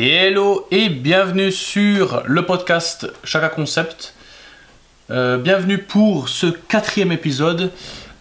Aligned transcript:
hello 0.00 0.64
et 0.70 0.90
bienvenue 0.90 1.50
sur 1.50 2.22
le 2.24 2.46
podcast 2.46 3.10
Chaka 3.24 3.48
Concept. 3.48 4.14
Euh, 5.10 5.38
bienvenue 5.38 5.78
pour 5.78 6.28
ce 6.28 6.46
quatrième 6.46 7.10
épisode. 7.10 7.72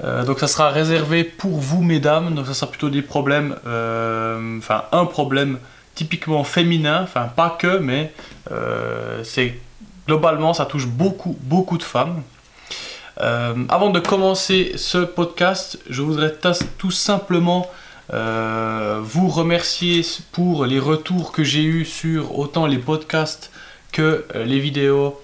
Euh, 0.03 0.23
donc 0.23 0.39
ça 0.39 0.47
sera 0.47 0.69
réservé 0.69 1.23
pour 1.23 1.59
vous 1.59 1.83
mesdames, 1.83 2.33
donc 2.33 2.47
ça 2.47 2.55
sera 2.55 2.71
plutôt 2.71 2.89
des 2.89 3.03
problèmes, 3.03 3.57
euh, 3.67 4.57
enfin 4.57 4.85
un 4.91 5.05
problème 5.05 5.59
typiquement 5.93 6.43
féminin, 6.43 7.01
enfin 7.03 7.25
pas 7.35 7.55
que, 7.59 7.77
mais 7.77 8.11
c'est 9.23 9.53
globalement 10.07 10.55
ça 10.55 10.65
touche 10.65 10.87
beaucoup 10.87 11.37
beaucoup 11.41 11.77
de 11.77 11.83
femmes. 11.83 12.23
avant 13.19 13.91
de 13.91 13.99
commencer 13.99 14.71
ce 14.77 14.97
podcast, 14.97 15.77
je 15.87 16.01
voudrais 16.01 16.33
tout 16.79 16.91
simplement 16.91 17.69
vous 18.09 19.27
remercier 19.27 20.01
pour 20.31 20.65
les 20.65 20.79
retours 20.79 21.31
que 21.31 21.43
j'ai 21.43 21.63
eu 21.63 21.85
sur 21.85 22.37
autant 22.37 22.65
les 22.65 22.77
podcasts 22.77 23.51
que 23.91 24.25
euh, 24.35 24.43
les 24.43 24.59
vidéos 24.59 25.19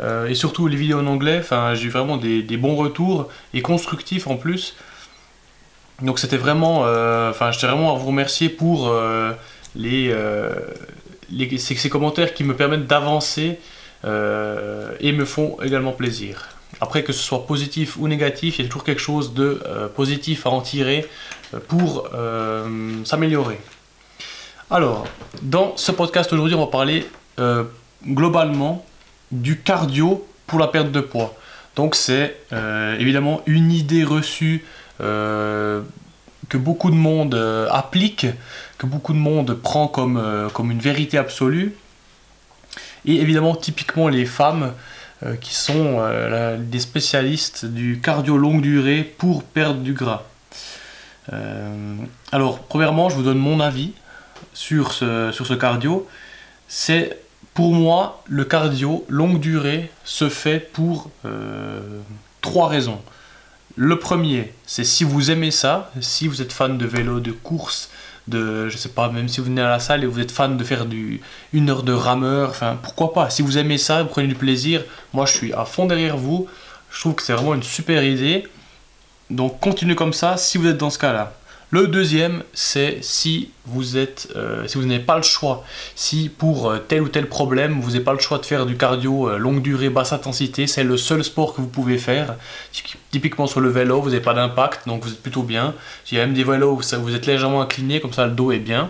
euh, 0.00 0.26
et 0.26 0.34
surtout 0.34 0.66
les 0.66 0.76
vidéos 0.76 1.00
en 1.00 1.06
anglais. 1.06 1.38
Enfin, 1.40 1.74
j'ai 1.74 1.86
eu 1.86 1.90
vraiment 1.90 2.16
des, 2.16 2.42
bons 2.56 2.76
retours 2.76 3.28
et 3.52 3.62
constructifs 3.62 4.26
en 4.26 4.36
plus. 4.36 4.76
Donc 6.02 6.18
c'était 6.18 6.36
vraiment, 6.36 6.80
enfin, 6.80 7.50
tiens 7.52 7.68
vraiment 7.68 7.94
à 7.94 7.98
vous 7.98 8.08
remercier 8.08 8.48
pour 8.48 8.92
les, 9.76 10.12
ces, 11.58 11.88
commentaires 11.88 12.34
qui 12.34 12.42
me 12.42 12.56
permettent 12.56 12.88
d'avancer 12.88 13.60
et 14.04 15.12
me 15.12 15.24
font 15.24 15.56
également 15.62 15.92
plaisir. 15.92 16.53
Après, 16.80 17.04
que 17.04 17.12
ce 17.12 17.22
soit 17.22 17.46
positif 17.46 17.96
ou 17.96 18.08
négatif, 18.08 18.58
il 18.58 18.62
y 18.62 18.64
a 18.64 18.68
toujours 18.68 18.84
quelque 18.84 19.00
chose 19.00 19.34
de 19.34 19.60
positif 19.94 20.46
à 20.46 20.50
en 20.50 20.60
tirer 20.60 21.08
pour 21.60 22.08
euh, 22.14 23.04
s'améliorer. 23.04 23.58
Alors, 24.70 25.06
dans 25.42 25.76
ce 25.76 25.92
podcast 25.92 26.32
aujourd'hui, 26.32 26.54
on 26.54 26.60
va 26.60 26.70
parler 26.70 27.06
euh, 27.38 27.64
globalement 28.06 28.84
du 29.30 29.60
cardio 29.60 30.26
pour 30.46 30.58
la 30.58 30.68
perte 30.68 30.90
de 30.90 31.00
poids. 31.00 31.34
Donc 31.76 31.94
c'est 31.94 32.36
euh, 32.52 32.98
évidemment 32.98 33.42
une 33.46 33.72
idée 33.72 34.04
reçue 34.04 34.64
que 35.00 36.56
beaucoup 36.56 36.90
de 36.90 36.94
monde 36.94 37.34
applique, 37.70 38.26
que 38.78 38.86
beaucoup 38.86 39.12
de 39.12 39.18
monde 39.18 39.54
prend 39.54 39.88
comme, 39.88 40.48
comme 40.52 40.70
une 40.70 40.78
vérité 40.78 41.18
absolue. 41.18 41.74
Et 43.04 43.16
évidemment, 43.16 43.56
typiquement 43.56 44.08
les 44.08 44.24
femmes 44.24 44.72
qui 45.40 45.54
sont 45.54 46.00
des 46.58 46.80
spécialistes 46.80 47.64
du 47.64 48.00
cardio 48.00 48.36
longue 48.36 48.60
durée 48.60 49.02
pour 49.02 49.42
perdre 49.42 49.80
du 49.80 49.94
gras. 49.94 50.24
Euh, 51.32 51.96
alors, 52.32 52.60
premièrement, 52.60 53.08
je 53.08 53.16
vous 53.16 53.22
donne 53.22 53.38
mon 53.38 53.60
avis 53.60 53.92
sur 54.52 54.92
ce, 54.92 55.30
sur 55.32 55.46
ce 55.46 55.54
cardio. 55.54 56.06
C'est 56.68 57.18
pour 57.54 57.72
moi, 57.72 58.22
le 58.26 58.44
cardio 58.44 59.04
longue 59.08 59.40
durée 59.40 59.90
se 60.04 60.28
fait 60.28 60.60
pour 60.60 61.10
euh, 61.24 62.00
trois 62.40 62.68
raisons. 62.68 63.00
Le 63.76 63.98
premier, 63.98 64.52
c'est 64.66 64.84
si 64.84 65.04
vous 65.04 65.30
aimez 65.30 65.50
ça, 65.50 65.90
si 66.00 66.28
vous 66.28 66.42
êtes 66.42 66.52
fan 66.52 66.78
de 66.78 66.86
vélo, 66.86 67.20
de 67.20 67.32
course, 67.32 67.90
de, 68.28 68.68
je 68.68 68.76
sais 68.76 68.88
pas, 68.88 69.10
même 69.10 69.28
si 69.28 69.40
vous 69.40 69.46
venez 69.46 69.60
à 69.60 69.68
la 69.68 69.80
salle 69.80 70.02
et 70.02 70.06
vous 70.06 70.20
êtes 70.20 70.30
fan 70.30 70.56
de 70.56 70.64
faire 70.64 70.86
du, 70.86 71.20
une 71.52 71.68
heure 71.70 71.82
de 71.82 71.92
rameur, 71.92 72.50
enfin 72.50 72.78
pourquoi 72.82 73.12
pas? 73.12 73.30
Si 73.30 73.42
vous 73.42 73.58
aimez 73.58 73.78
ça, 73.78 74.02
vous 74.02 74.08
prenez 74.08 74.28
du 74.28 74.34
plaisir. 74.34 74.82
Moi, 75.12 75.26
je 75.26 75.32
suis 75.32 75.52
à 75.52 75.64
fond 75.64 75.86
derrière 75.86 76.16
vous. 76.16 76.46
Je 76.90 77.00
trouve 77.00 77.14
que 77.14 77.22
c'est 77.22 77.32
vraiment 77.32 77.54
une 77.54 77.62
super 77.62 78.02
idée. 78.04 78.46
Donc 79.30 79.58
continuez 79.60 79.94
comme 79.94 80.12
ça 80.12 80.36
si 80.36 80.58
vous 80.58 80.66
êtes 80.66 80.78
dans 80.78 80.90
ce 80.90 80.98
cas-là. 80.98 81.34
Le 81.74 81.88
deuxième, 81.88 82.44
c'est 82.52 82.98
si 83.00 83.50
vous 83.66 83.96
êtes, 83.96 84.28
euh, 84.36 84.64
si 84.68 84.78
vous 84.78 84.86
n'avez 84.86 85.02
pas 85.02 85.16
le 85.16 85.24
choix, 85.24 85.64
si 85.96 86.28
pour 86.28 86.70
euh, 86.70 86.78
tel 86.78 87.02
ou 87.02 87.08
tel 87.08 87.26
problème, 87.26 87.80
vous 87.80 87.90
n'avez 87.90 88.04
pas 88.04 88.12
le 88.12 88.20
choix 88.20 88.38
de 88.38 88.46
faire 88.46 88.64
du 88.64 88.76
cardio 88.76 89.28
euh, 89.28 89.38
longue 89.38 89.60
durée, 89.60 89.88
basse 89.88 90.12
intensité, 90.12 90.68
c'est 90.68 90.84
le 90.84 90.96
seul 90.96 91.24
sport 91.24 91.52
que 91.52 91.60
vous 91.60 91.66
pouvez 91.66 91.98
faire. 91.98 92.36
Typiquement 93.10 93.48
sur 93.48 93.58
le 93.58 93.70
vélo, 93.70 94.00
vous 94.00 94.10
n'avez 94.10 94.22
pas 94.22 94.34
d'impact, 94.34 94.86
donc 94.86 95.02
vous 95.02 95.10
êtes 95.10 95.20
plutôt 95.20 95.42
bien. 95.42 95.74
Il 96.12 96.16
y 96.16 96.20
a 96.20 96.24
même 96.24 96.36
des 96.36 96.44
vélos 96.44 96.74
où 96.74 96.80
vous 97.02 97.14
êtes 97.16 97.26
légèrement 97.26 97.62
incliné, 97.62 98.00
comme 98.00 98.12
ça 98.12 98.26
le 98.26 98.32
dos 98.34 98.52
est 98.52 98.60
bien. 98.60 98.88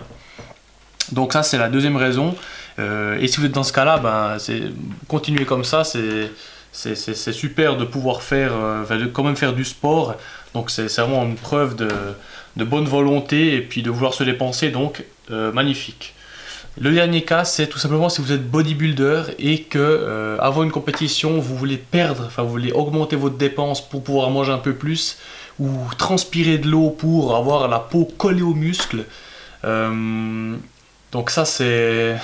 Donc 1.11 1.33
ça, 1.33 1.43
c'est 1.43 1.57
la 1.57 1.71
deuxième 1.71 1.97
raison. 1.97 2.35
et 2.79 3.27
si 3.29 3.39
vous 3.39 3.47
êtes 3.47 3.53
dans 3.53 3.63
ce 3.63 3.73
cas-là, 3.73 3.97
ben, 3.97 4.37
continuez 5.09 5.47
comme 5.47 5.65
ça, 5.65 5.85
c'est 5.85 7.33
super 7.33 7.79
de 7.79 7.87
pouvoir 7.87 8.21
faire, 8.21 8.53
de 8.91 9.07
quand 9.07 9.23
même 9.23 9.37
faire 9.37 9.55
du 9.55 9.65
sport. 9.65 10.17
Donc 10.53 10.71
c'est 10.71 10.87
vraiment 10.99 11.25
une 11.25 11.35
preuve 11.35 11.77
de, 11.77 11.89
bonne 12.63 12.85
volonté 12.85 13.55
et 13.55 13.61
puis 13.61 13.83
de 13.83 13.91
vouloir 13.91 14.15
se 14.15 14.23
dépenser. 14.23 14.71
Donc 14.71 15.03
euh, 15.33 15.51
magnifique. 15.51 16.15
Le 16.79 16.93
dernier 16.93 17.23
cas, 17.23 17.45
c'est 17.45 17.69
tout 17.69 17.79
simplement 17.79 18.09
si 18.09 18.21
vous 18.21 18.33
êtes 18.33 18.49
bodybuilder 18.49 19.23
et 19.39 19.63
que 19.63 19.79
euh, 19.79 20.37
avant 20.41 20.65
une 20.65 20.73
compétition, 20.73 21.39
vous 21.39 21.57
voulez 21.57 21.77
perdre, 21.77 22.25
enfin 22.27 22.43
vous 22.43 22.51
voulez 22.51 22.73
augmenter 22.73 23.17
votre 23.17 23.37
dépense 23.37 23.81
pour 23.81 24.03
pouvoir 24.03 24.31
manger 24.31 24.53
un 24.53 24.59
peu 24.59 24.75
plus 24.75 25.19
ou 25.61 25.69
transpirer 25.99 26.59
de 26.59 26.69
l'eau 26.69 26.91
pour 26.91 27.37
avoir 27.37 27.69
la 27.69 27.79
peau 27.79 28.05
collée 28.19 28.43
aux 28.43 28.55
muscles. 28.55 29.05
Donc 31.15 31.31
ça, 31.31 31.45
c'est 31.45 32.17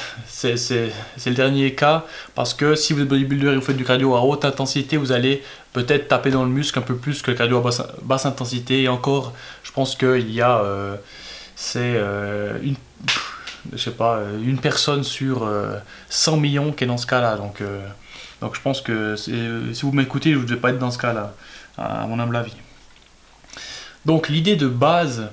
le 0.42 1.34
dernier 1.34 1.76
cas, 1.76 2.04
parce 2.34 2.54
que 2.54 2.74
si 2.74 2.92
vous 2.92 3.02
êtes 3.02 3.06
bodybuilder 3.06 3.46
et 3.46 3.54
vous 3.54 3.60
faites 3.60 3.76
du 3.76 3.84
cardio 3.84 4.16
à 4.16 4.22
haute 4.22 4.44
intensité, 4.44 4.96
vous 4.96 5.12
allez 5.12 5.44
peut-être 5.72 6.08
taper 6.08 6.30
dans 6.30 6.42
le 6.42 6.50
muscle 6.50 6.76
un 6.76 6.82
peu 6.82 6.96
plus 6.96 7.22
que 7.22 7.30
le 7.30 7.36
cardio 7.36 7.64
à 7.64 7.70
basse, 8.02 8.26
intensité. 8.26 8.82
Et 8.82 8.88
encore, 8.88 9.32
je 9.62 9.70
pense 9.70 9.94
qu'il 9.94 10.32
y 10.32 10.42
a, 10.42 10.58
euh, 10.58 10.96
c'est 11.54 11.78
euh, 11.78 12.58
une, 12.64 12.74
je 13.72 13.76
sais 13.80 13.92
pas, 13.92 14.16
euh, 14.16 14.42
une 14.42 14.58
personne 14.58 15.04
sur 15.04 15.48
100 16.08 16.38
millions 16.38 16.72
qui 16.72 16.82
est 16.82 16.88
dans 16.88 16.98
ce 16.98 17.06
cas-là. 17.06 17.36
Donc, 17.36 17.62
donc 18.40 18.56
je 18.56 18.60
pense 18.60 18.80
que 18.80 19.14
si 19.14 19.30
vous 19.82 19.92
m'écoutez, 19.92 20.32
je 20.32 20.38
ne 20.38 20.42
devez 20.42 20.60
pas 20.60 20.70
être 20.70 20.80
dans 20.80 20.90
ce 20.90 20.98
cas-là, 20.98 21.34
à 21.78 22.08
mon 22.08 22.18
humble 22.18 22.34
avis. 22.34 22.56
Donc 24.04 24.28
l'idée 24.28 24.56
de 24.56 24.66
base 24.66 25.28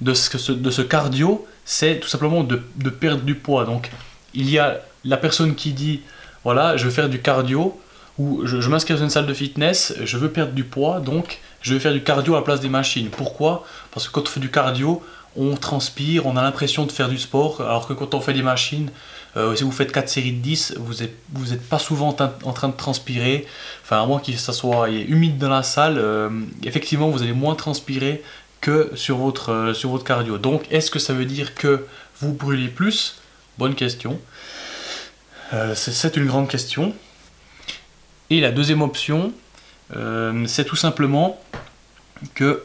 de 0.00 0.14
ce 0.14 0.80
cardio, 0.80 1.46
c'est 1.64 2.00
tout 2.00 2.08
simplement 2.08 2.42
de, 2.44 2.56
perdre 2.90 3.22
du 3.22 3.34
poids. 3.34 3.64
Donc, 3.64 3.90
il 4.34 4.50
y 4.50 4.58
a 4.58 4.80
la 5.04 5.16
personne 5.16 5.54
qui 5.54 5.72
dit 5.72 6.00
voilà, 6.44 6.76
je 6.76 6.84
veux 6.84 6.90
faire 6.90 7.08
du 7.08 7.20
cardio, 7.20 7.78
ou 8.18 8.46
je, 8.46 8.68
m'inscris 8.68 8.94
dans 8.94 9.00
une 9.00 9.10
salle 9.10 9.26
de 9.26 9.34
fitness, 9.34 9.94
je 10.04 10.18
veux 10.18 10.30
perdre 10.30 10.52
du 10.52 10.64
poids, 10.64 11.00
donc 11.00 11.38
je 11.62 11.74
vais 11.74 11.80
faire 11.80 11.92
du 11.92 12.02
cardio 12.02 12.34
à 12.34 12.38
la 12.38 12.42
place 12.42 12.60
des 12.60 12.68
machines. 12.68 13.08
Pourquoi? 13.08 13.64
Parce 13.92 14.08
que 14.08 14.12
quand 14.12 14.22
on 14.22 14.26
fait 14.26 14.40
du 14.40 14.50
cardio, 14.50 15.02
on 15.36 15.54
transpire, 15.56 16.26
on 16.26 16.36
a 16.36 16.42
l'impression 16.42 16.84
de 16.84 16.92
faire 16.92 17.08
du 17.08 17.18
sport, 17.18 17.60
alors 17.60 17.86
que 17.86 17.94
quand 17.94 18.14
on 18.14 18.20
fait 18.20 18.34
des 18.34 18.42
machines, 18.42 18.90
euh, 19.36 19.56
si 19.56 19.64
vous 19.64 19.72
faites 19.72 19.92
4 19.92 20.08
séries 20.08 20.32
de 20.32 20.42
10, 20.42 20.74
vous 20.78 20.94
n'êtes 20.94 21.16
vous 21.32 21.54
êtes 21.54 21.66
pas 21.66 21.78
souvent 21.78 22.08
en 22.08 22.52
train 22.52 22.68
de 22.68 22.76
transpirer. 22.76 23.46
Enfin, 23.82 24.02
à 24.02 24.06
moins 24.06 24.20
que 24.20 24.32
ça 24.32 24.52
soit 24.52 24.90
humide 24.90 25.38
dans 25.38 25.48
la 25.48 25.62
salle, 25.62 25.96
euh, 25.96 26.28
effectivement, 26.64 27.08
vous 27.08 27.22
allez 27.22 27.32
moins 27.32 27.54
transpirer 27.54 28.22
que 28.62 28.92
sur 28.94 29.18
votre, 29.18 29.50
euh, 29.50 29.74
sur 29.74 29.90
votre 29.90 30.04
cardio. 30.04 30.38
Donc, 30.38 30.64
est-ce 30.70 30.90
que 30.90 30.98
ça 30.98 31.12
veut 31.12 31.26
dire 31.26 31.54
que 31.54 31.84
vous 32.20 32.32
brûlez 32.32 32.68
plus? 32.68 33.20
Bonne 33.58 33.74
question. 33.74 34.18
Euh, 35.52 35.74
c'est 35.74 36.16
une 36.16 36.26
grande 36.26 36.48
question. 36.48 36.94
Et 38.30 38.40
la 38.40 38.52
deuxième 38.52 38.80
option, 38.80 39.34
euh, 39.94 40.46
c'est 40.46 40.64
tout 40.64 40.76
simplement 40.76 41.38
qu'il 42.34 42.56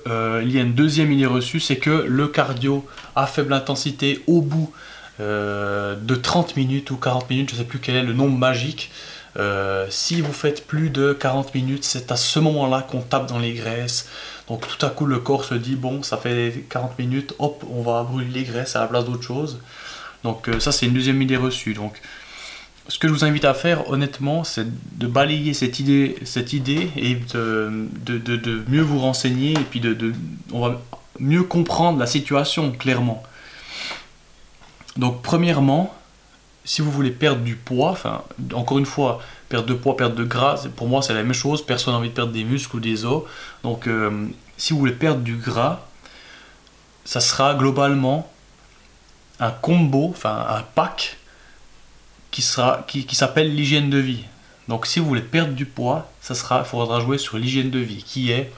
il 0.43 0.51
y 0.51 0.59
a 0.59 0.61
une 0.61 0.75
deuxième 0.75 1.11
idée 1.11 1.25
reçue, 1.25 1.59
c'est 1.59 1.77
que 1.77 2.05
le 2.07 2.27
cardio 2.27 2.87
à 3.15 3.25
faible 3.25 3.51
intensité 3.51 4.23
au 4.27 4.41
bout 4.41 4.71
de 5.19 6.15
30 6.15 6.55
minutes 6.55 6.91
ou 6.91 6.95
40 6.95 7.27
minutes, 7.31 7.49
je 7.49 7.55
ne 7.55 7.61
sais 7.61 7.65
plus 7.65 7.79
quel 7.79 7.95
est 7.95 8.03
le 8.03 8.13
nombre 8.13 8.37
magique, 8.37 8.91
si 9.89 10.21
vous 10.21 10.33
faites 10.33 10.65
plus 10.65 10.89
de 10.89 11.13
40 11.13 11.53
minutes, 11.53 11.83
c'est 11.83 12.11
à 12.11 12.15
ce 12.15 12.39
moment-là 12.39 12.81
qu'on 12.81 13.01
tape 13.01 13.27
dans 13.27 13.39
les 13.39 13.53
graisses, 13.53 14.07
donc 14.47 14.65
tout 14.65 14.85
à 14.85 14.89
coup, 14.89 15.05
le 15.05 15.19
corps 15.19 15.43
se 15.43 15.55
dit, 15.55 15.75
bon, 15.75 16.03
ça 16.03 16.17
fait 16.17 16.65
40 16.69 16.97
minutes, 16.99 17.33
hop, 17.39 17.63
on 17.69 17.81
va 17.81 18.03
brûler 18.03 18.31
les 18.31 18.43
graisses 18.43 18.75
à 18.75 18.79
la 18.79 18.87
place 18.87 19.05
d'autre 19.05 19.23
chose. 19.23 19.59
Donc 20.23 20.47
euh, 20.47 20.59
ça, 20.59 20.71
c'est 20.71 20.85
une 20.85 20.93
deuxième 20.93 21.21
idée 21.21 21.35
reçue. 21.35 21.73
Donc 21.73 21.99
ce 22.87 22.97
que 22.97 23.09
je 23.09 23.13
vous 23.13 23.25
invite 23.25 23.43
à 23.43 23.53
faire, 23.53 23.89
honnêtement, 23.89 24.45
c'est 24.45 24.67
de 24.97 25.07
balayer 25.07 25.53
cette 25.53 25.79
idée, 25.79 26.15
cette 26.23 26.53
idée 26.53 26.89
et 26.95 27.15
de, 27.15 27.89
de, 28.05 28.63
mieux 28.69 28.81
vous 28.81 28.99
renseigner 28.99 29.51
et 29.51 29.65
puis 29.69 29.81
de, 29.81 30.13
on 30.53 30.61
va 30.61 30.81
mieux 31.19 31.43
comprendre 31.43 31.99
la 31.99 32.07
situation, 32.07 32.71
clairement. 32.71 33.23
Donc 34.95 35.21
premièrement, 35.21 35.93
si 36.67 36.81
vous 36.81 36.91
voulez 36.91 37.11
perdre 37.11 37.43
du 37.43 37.55
poids, 37.55 37.91
enfin, 37.91 38.23
encore 38.53 38.77
une 38.77 38.85
fois, 38.85 39.21
perte 39.47 39.65
de 39.65 39.73
poids, 39.73 39.95
perte 39.95 40.15
de 40.15 40.25
gras, 40.25 40.67
pour 40.75 40.89
moi 40.89 41.01
c'est 41.01 41.13
la 41.13 41.23
même 41.23 41.33
chose, 41.33 41.65
personne 41.65 41.93
n'a 41.93 41.99
envie 41.99 42.09
de 42.09 42.13
perdre 42.13 42.33
des 42.33 42.43
muscles 42.43 42.75
ou 42.75 42.79
des 42.81 43.05
os. 43.05 43.23
Donc 43.63 43.87
euh, 43.87 44.27
si 44.57 44.73
vous 44.73 44.79
voulez 44.79 44.91
perdre 44.91 45.21
du 45.21 45.37
gras, 45.37 45.79
ça 47.05 47.21
sera 47.21 47.55
globalement 47.55 48.29
un 49.39 49.51
combo, 49.51 50.09
enfin 50.09 50.45
un 50.49 50.61
pack 50.61 51.17
qui, 52.31 52.41
sera, 52.41 52.85
qui, 52.85 53.15
s'appelle 53.15 53.55
l'hygiène 53.55 53.89
de 53.89 53.99
vie. 53.99 54.25
Donc 54.67 54.87
si 54.87 54.99
vous 54.99 55.05
voulez 55.05 55.21
perdre 55.21 55.53
du 55.53 55.65
poids, 55.65 56.11
ça 56.19 56.35
sera, 56.35 56.59
il 56.59 56.65
faudra 56.65 56.99
jouer 56.99 57.17
sur 57.17 57.37
l'hygiène 57.37 57.69
de 57.69 57.79
vie, 57.79 58.03
qui 58.03 58.31
est 58.31 58.51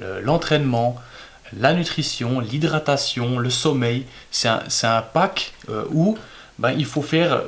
l'entraînement, 0.00 0.96
la 1.56 1.72
nutrition, 1.72 2.40
l'hydratation, 2.40 3.38
le 3.38 3.48
sommeil. 3.48 4.06
C'est 4.32 4.48
un, 4.48 5.02
pack 5.02 5.52
euh, 5.68 5.84
où 5.92 6.18
ben, 6.58 6.72
il, 6.72 6.84
faut 6.84 7.02
faire, 7.02 7.42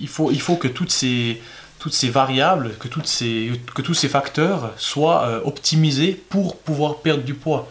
il, 0.00 0.08
faut, 0.08 0.30
il 0.30 0.40
faut 0.40 0.56
que 0.56 0.68
toutes 0.68 0.90
ces, 0.90 1.40
toutes 1.78 1.92
ces 1.92 2.10
variables, 2.10 2.74
que, 2.78 2.88
toutes 2.88 3.06
ces, 3.06 3.52
que 3.74 3.82
tous 3.82 3.94
ces 3.94 4.08
facteurs 4.08 4.72
soient 4.76 5.26
euh, 5.26 5.40
optimisés 5.44 6.20
pour 6.28 6.56
pouvoir 6.56 6.96
perdre 6.96 7.22
du 7.22 7.34
poids. 7.34 7.68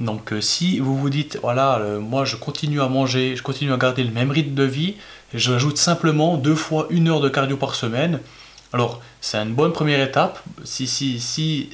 Donc 0.00 0.32
euh, 0.32 0.40
si 0.40 0.78
vous 0.78 0.96
vous 0.96 1.10
dites, 1.10 1.38
voilà, 1.42 1.78
euh, 1.78 1.98
moi 1.98 2.24
je 2.24 2.36
continue 2.36 2.80
à 2.80 2.88
manger, 2.88 3.36
je 3.36 3.42
continue 3.42 3.72
à 3.72 3.76
garder 3.76 4.04
le 4.04 4.12
même 4.12 4.30
rythme 4.30 4.54
de 4.54 4.64
vie, 4.64 4.96
je 5.34 5.52
rajoute 5.52 5.78
simplement 5.78 6.36
deux 6.36 6.54
fois 6.54 6.86
une 6.90 7.08
heure 7.08 7.20
de 7.20 7.28
cardio 7.28 7.56
par 7.56 7.74
semaine, 7.74 8.20
alors 8.72 9.00
c'est 9.20 9.38
une 9.38 9.54
bonne 9.54 9.72
première 9.72 10.00
étape. 10.06 10.40
Si, 10.62 10.86
si, 10.86 11.18
si 11.20 11.70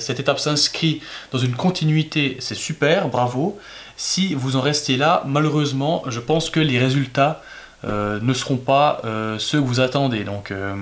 cette 0.00 0.18
étape 0.18 0.40
s'inscrit 0.40 1.00
dans 1.30 1.38
une 1.38 1.54
continuité, 1.54 2.36
c'est 2.40 2.56
super, 2.56 3.08
bravo. 3.08 3.56
Si 3.96 4.34
vous 4.34 4.56
en 4.56 4.60
restez 4.60 4.96
là, 4.96 5.22
malheureusement, 5.26 6.02
je 6.08 6.18
pense 6.18 6.50
que 6.50 6.58
les 6.58 6.78
résultats 6.78 7.40
ne 7.84 8.32
seront 8.32 8.56
pas 8.56 9.00
euh, 9.04 9.38
ceux 9.38 9.60
que 9.60 9.66
vous 9.66 9.80
attendez. 9.80 10.24
Donc, 10.24 10.50
euh, 10.50 10.74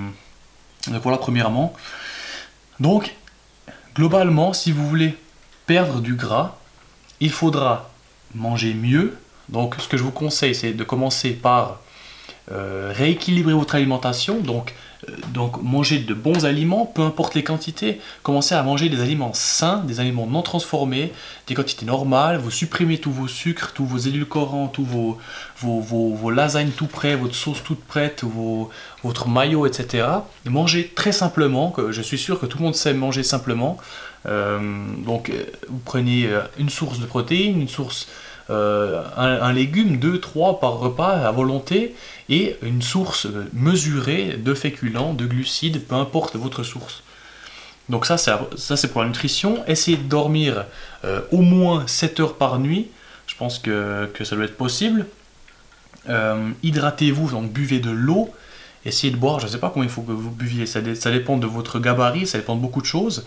voilà, 0.87 1.17
premièrement. 1.17 1.73
Donc, 2.79 3.15
globalement, 3.95 4.53
si 4.53 4.71
vous 4.71 4.87
voulez 4.87 5.15
perdre 5.65 5.99
du 6.01 6.15
gras, 6.15 6.57
il 7.19 7.31
faudra 7.31 7.89
manger 8.35 8.73
mieux. 8.73 9.17
Donc, 9.49 9.75
ce 9.79 9.87
que 9.87 9.97
je 9.97 10.03
vous 10.03 10.11
conseille, 10.11 10.55
c'est 10.55 10.73
de 10.73 10.83
commencer 10.83 11.31
par 11.31 11.79
rééquilibrer 12.49 13.53
votre 13.53 13.75
alimentation. 13.75 14.39
Donc, 14.39 14.71
euh, 14.71 14.73
donc 15.33 15.61
manger 15.61 15.99
de 15.99 16.13
bons 16.13 16.45
aliments, 16.45 16.85
peu 16.85 17.03
importe 17.03 17.35
les 17.35 17.43
quantités, 17.43 18.01
commencez 18.23 18.55
à 18.55 18.63
manger 18.63 18.89
des 18.89 18.99
aliments 18.99 19.31
sains, 19.33 19.83
des 19.85 19.99
aliments 19.99 20.25
non 20.25 20.41
transformés, 20.41 21.13
des 21.45 21.53
quantités 21.53 21.85
normales, 21.85 22.37
vous 22.39 22.49
supprimez 22.49 22.97
tous 22.97 23.11
vos 23.11 23.27
sucres, 23.27 23.73
tous 23.73 23.85
vos 23.85 23.97
édulcorants, 23.97 24.67
tous 24.67 24.83
vos, 24.83 25.19
vos, 25.61 26.31
lasagnes 26.31 26.71
tout 26.71 26.87
prêts, 26.87 27.15
votre 27.15 27.35
sauce 27.35 27.63
toute 27.63 27.83
prête, 27.83 28.23
votre 29.03 29.27
maillot, 29.27 29.67
etc. 29.67 30.07
Et 30.45 30.49
mangez 30.49 30.91
très 30.95 31.11
simplement, 31.11 31.73
je 31.89 32.01
suis 32.01 32.17
sûr 32.17 32.39
que 32.39 32.45
tout 32.47 32.57
le 32.57 32.63
monde 32.63 32.75
sait 32.75 32.93
manger 32.93 33.23
simplement. 33.23 33.77
Euh, 34.25 34.59
donc 35.05 35.29
euh, 35.29 35.45
vous 35.69 35.79
prenez 35.85 36.27
une 36.57 36.69
source 36.69 36.99
de 36.99 37.05
protéines, 37.05 37.61
une 37.61 37.69
source 37.69 38.07
euh, 38.49 39.03
un, 39.17 39.51
légume, 39.51 39.97
2, 39.97 40.19
3 40.19 40.59
par 40.59 40.79
repas 40.79 41.27
à 41.27 41.31
volonté, 41.31 41.95
et 42.29 42.57
une 42.61 42.81
source 42.81 43.27
mesurée 43.53 44.37
de 44.37 44.53
féculents, 44.53 45.13
de 45.13 45.25
glucides, 45.25 45.85
peu 45.85 45.95
importe 45.95 46.35
votre 46.35 46.63
source. 46.63 47.03
Donc 47.89 48.05
ça, 48.05 48.17
c'est 48.17 48.91
pour 48.91 49.01
la 49.01 49.07
nutrition. 49.07 49.63
Essayez 49.67 49.97
de 49.97 50.03
dormir 50.03 50.65
euh, 51.05 51.21
au 51.31 51.41
moins 51.41 51.85
7 51.87 52.19
heures 52.19 52.35
par 52.35 52.59
nuit. 52.59 52.87
Je 53.27 53.35
pense 53.35 53.59
que, 53.59 54.09
ça 54.23 54.35
doit 54.35 54.45
être 54.45 54.57
possible. 54.57 55.05
Euh, 56.09 56.49
hydratez-vous, 56.63 57.31
donc 57.31 57.51
buvez 57.51 57.79
de 57.79 57.91
l'eau. 57.91 58.33
Essayez 58.85 59.11
de 59.11 59.17
boire, 59.17 59.39
je 59.39 59.47
ne 59.47 59.51
sais 59.51 59.57
pas 59.57 59.69
combien 59.69 59.87
il 59.87 59.91
faut 59.91 60.01
que 60.01 60.13
vous 60.13 60.31
buviez, 60.31 60.65
ça, 60.65 60.79
ça, 60.95 61.11
dépend 61.11 61.35
de 61.35 61.45
votre 61.45 61.79
gabarit, 61.79 62.25
ça 62.25 62.37
dépend 62.37 62.55
de 62.55 62.61
beaucoup 62.61 62.79
de 62.79 62.85
choses. 62.85 63.25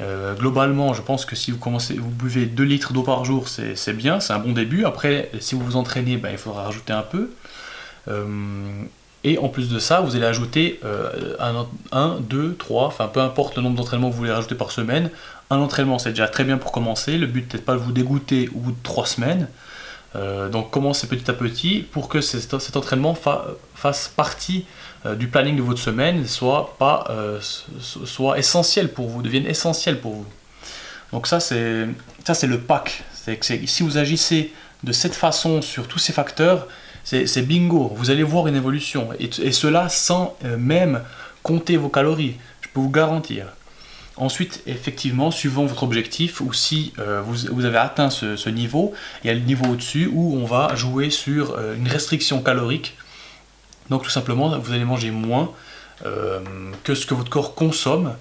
Euh, 0.00 0.34
globalement, 0.34 0.94
je 0.94 1.02
pense 1.02 1.24
que 1.24 1.36
si 1.36 1.50
vous 1.50 1.58
commencez, 1.58 1.94
vous 1.94 2.08
buvez 2.08 2.46
2 2.46 2.62
litres 2.62 2.92
d'eau 2.92 3.02
par 3.02 3.24
jour, 3.24 3.48
c'est 3.48 3.92
bien, 3.92 4.20
c'est 4.20 4.32
un 4.32 4.38
bon 4.38 4.52
début. 4.52 4.84
Après, 4.84 5.30
si 5.40 5.54
vous 5.54 5.64
vous 5.64 5.76
entraînez, 5.76 6.16
ben, 6.16 6.30
il 6.32 6.38
faudra 6.38 6.64
rajouter 6.64 6.92
un 6.92 7.02
peu. 7.02 7.30
Euh, 8.08 8.82
et 9.24 9.38
en 9.38 9.48
plus 9.48 9.68
de 9.68 9.78
ça, 9.78 10.00
vous 10.00 10.16
allez 10.16 10.24
ajouter 10.24 10.80
1, 11.92 12.18
2, 12.20 12.56
3, 12.58 12.86
enfin 12.86 13.06
peu 13.06 13.20
importe 13.20 13.56
le 13.56 13.62
nombre 13.62 13.76
d'entraînements 13.76 14.08
que 14.08 14.14
vous 14.14 14.20
voulez 14.20 14.32
rajouter 14.32 14.56
par 14.56 14.72
semaine. 14.72 15.10
Un 15.50 15.58
entraînement, 15.58 15.98
c'est 15.98 16.10
déjà 16.10 16.26
très 16.26 16.44
bien 16.44 16.58
pour 16.58 16.72
commencer. 16.72 17.18
Le 17.18 17.26
but 17.26 17.54
n'est 17.54 17.60
pas 17.60 17.74
de 17.74 17.78
vous 17.78 17.92
dégoûter 17.92 18.48
au 18.54 18.58
bout 18.58 18.72
de 18.72 18.82
3 18.82 19.06
semaines. 19.06 19.48
Euh, 20.14 20.48
donc 20.48 20.70
commencez 20.70 21.06
petit 21.06 21.30
à 21.30 21.34
petit 21.34 21.86
pour 21.90 22.08
que 22.08 22.20
cet, 22.20 22.76
entraînement 22.76 23.16
fasse 23.74 24.08
partie 24.08 24.66
du 25.04 25.28
planning 25.28 25.56
de 25.56 25.62
votre 25.62 25.80
semaine, 25.80 26.26
soit, 26.26 26.76
pas, 26.78 27.06
euh, 27.10 27.40
soit 27.80 28.38
essentiel 28.38 28.92
pour 28.92 29.08
vous, 29.08 29.22
devienne 29.22 29.46
essentiel 29.46 30.00
pour 30.00 30.12
vous. 30.12 30.26
Donc 31.12 31.26
ça 31.26 31.40
c'est 31.40 31.86
le 32.46 32.58
pack. 32.58 33.04
Si 33.42 33.82
vous 33.82 33.98
agissez 33.98 34.52
de 34.82 34.92
cette 34.92 35.14
façon 35.14 35.60
sur 35.60 35.88
tous 35.88 35.98
ces 35.98 36.12
facteurs, 36.12 36.68
c'est 37.04 37.42
bingo. 37.42 37.92
Vous 37.94 38.10
allez 38.10 38.22
voir 38.22 38.46
une 38.46 38.56
évolution 38.56 39.10
et, 39.18 39.52
cela 39.52 39.88
sans 39.88 40.36
même 40.56 41.02
compter 41.42 41.76
vos 41.76 41.88
calories. 41.88 42.36
Je 42.60 42.68
peux 42.72 42.80
vous 42.80 42.90
garantir. 42.90 43.46
Ensuite, 44.16 44.62
effectivement, 44.66 45.30
suivant 45.30 45.64
votre 45.64 45.84
objectif, 45.84 46.42
ou 46.42 46.52
si 46.52 46.92
euh, 46.98 47.22
vous, 47.24 47.64
avez 47.64 47.78
atteint 47.78 48.10
ce, 48.10 48.48
niveau, 48.50 48.92
il 49.24 49.28
y 49.28 49.30
a 49.30 49.34
le 49.34 49.40
niveau 49.40 49.64
au-dessus 49.72 50.10
où 50.12 50.36
on 50.36 50.44
va 50.44 50.74
jouer 50.74 51.08
sur 51.08 51.52
euh, 51.52 51.74
une 51.74 51.88
restriction 51.88 52.42
calorique. 52.42 52.94
Donc 53.92 54.04
tout 54.04 54.10
simplement, 54.10 54.58
vous 54.58 54.72
allez 54.72 54.86
manger 54.86 55.10
moins 55.10 55.52
euh, 56.06 56.40
que 56.82 56.94
ce 56.94 57.04
que 57.04 57.12
votre 57.12 57.28
corps 57.28 57.54
consomme 57.54 58.14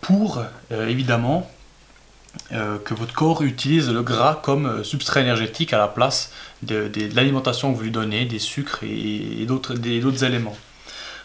pour, 0.00 0.42
évidemment, 0.70 1.50
que 2.50 2.94
votre 2.94 3.12
corps 3.12 3.42
utilise 3.42 3.90
le 3.90 4.02
gras 4.02 4.40
comme 4.42 4.82
substrat 4.82 5.20
énergétique 5.20 5.74
à 5.74 5.78
la 5.78 5.88
place 5.88 6.32
de, 6.62 6.90
l'alimentation 7.14 7.70
que 7.72 7.76
vous 7.76 7.82
lui 7.82 7.90
donnez, 7.90 8.24
des 8.24 8.38
sucres 8.38 8.82
et, 8.82 9.44
d'autres 9.46 10.24
éléments. 10.24 10.56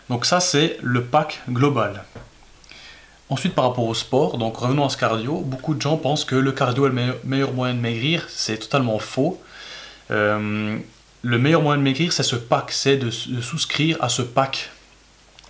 Donc 0.09 0.25
ça, 0.25 0.41
c'est 0.41 0.77
le 0.81 1.03
pack 1.05 1.41
global. 1.49 2.03
Ensuite, 3.29 3.53
par 3.53 3.65
rapport 3.65 3.85
au 3.85 3.93
sport, 3.93 4.37
donc 4.37 4.57
revenons 4.57 4.85
à 4.85 4.89
ce 4.89 4.97
cardio, 4.97 5.41
beaucoup 5.41 5.73
de 5.73 5.81
gens 5.81 5.95
pensent 5.95 6.25
que 6.25 6.35
le 6.35 6.51
cardio 6.51 6.87
est 6.87 6.89
le 6.89 7.15
meilleur, 7.23 7.53
moyen 7.53 7.75
de 7.75 7.79
maigrir. 7.79 8.25
C'est 8.29 8.57
totalement 8.57 8.99
faux. 8.99 9.41
Euh, 10.11 10.77
le 11.27 11.37
meilleur 11.37 11.61
moyen 11.61 11.77
de 11.77 11.83
maigrir, 11.83 12.13
c'est 12.13 12.23
ce 12.23 12.37
pack, 12.37 12.71
c'est 12.71 12.95
de, 12.95 13.11
souscrire 13.11 13.97
à 13.99 14.07
ce 14.07 14.21
pack. 14.21 14.69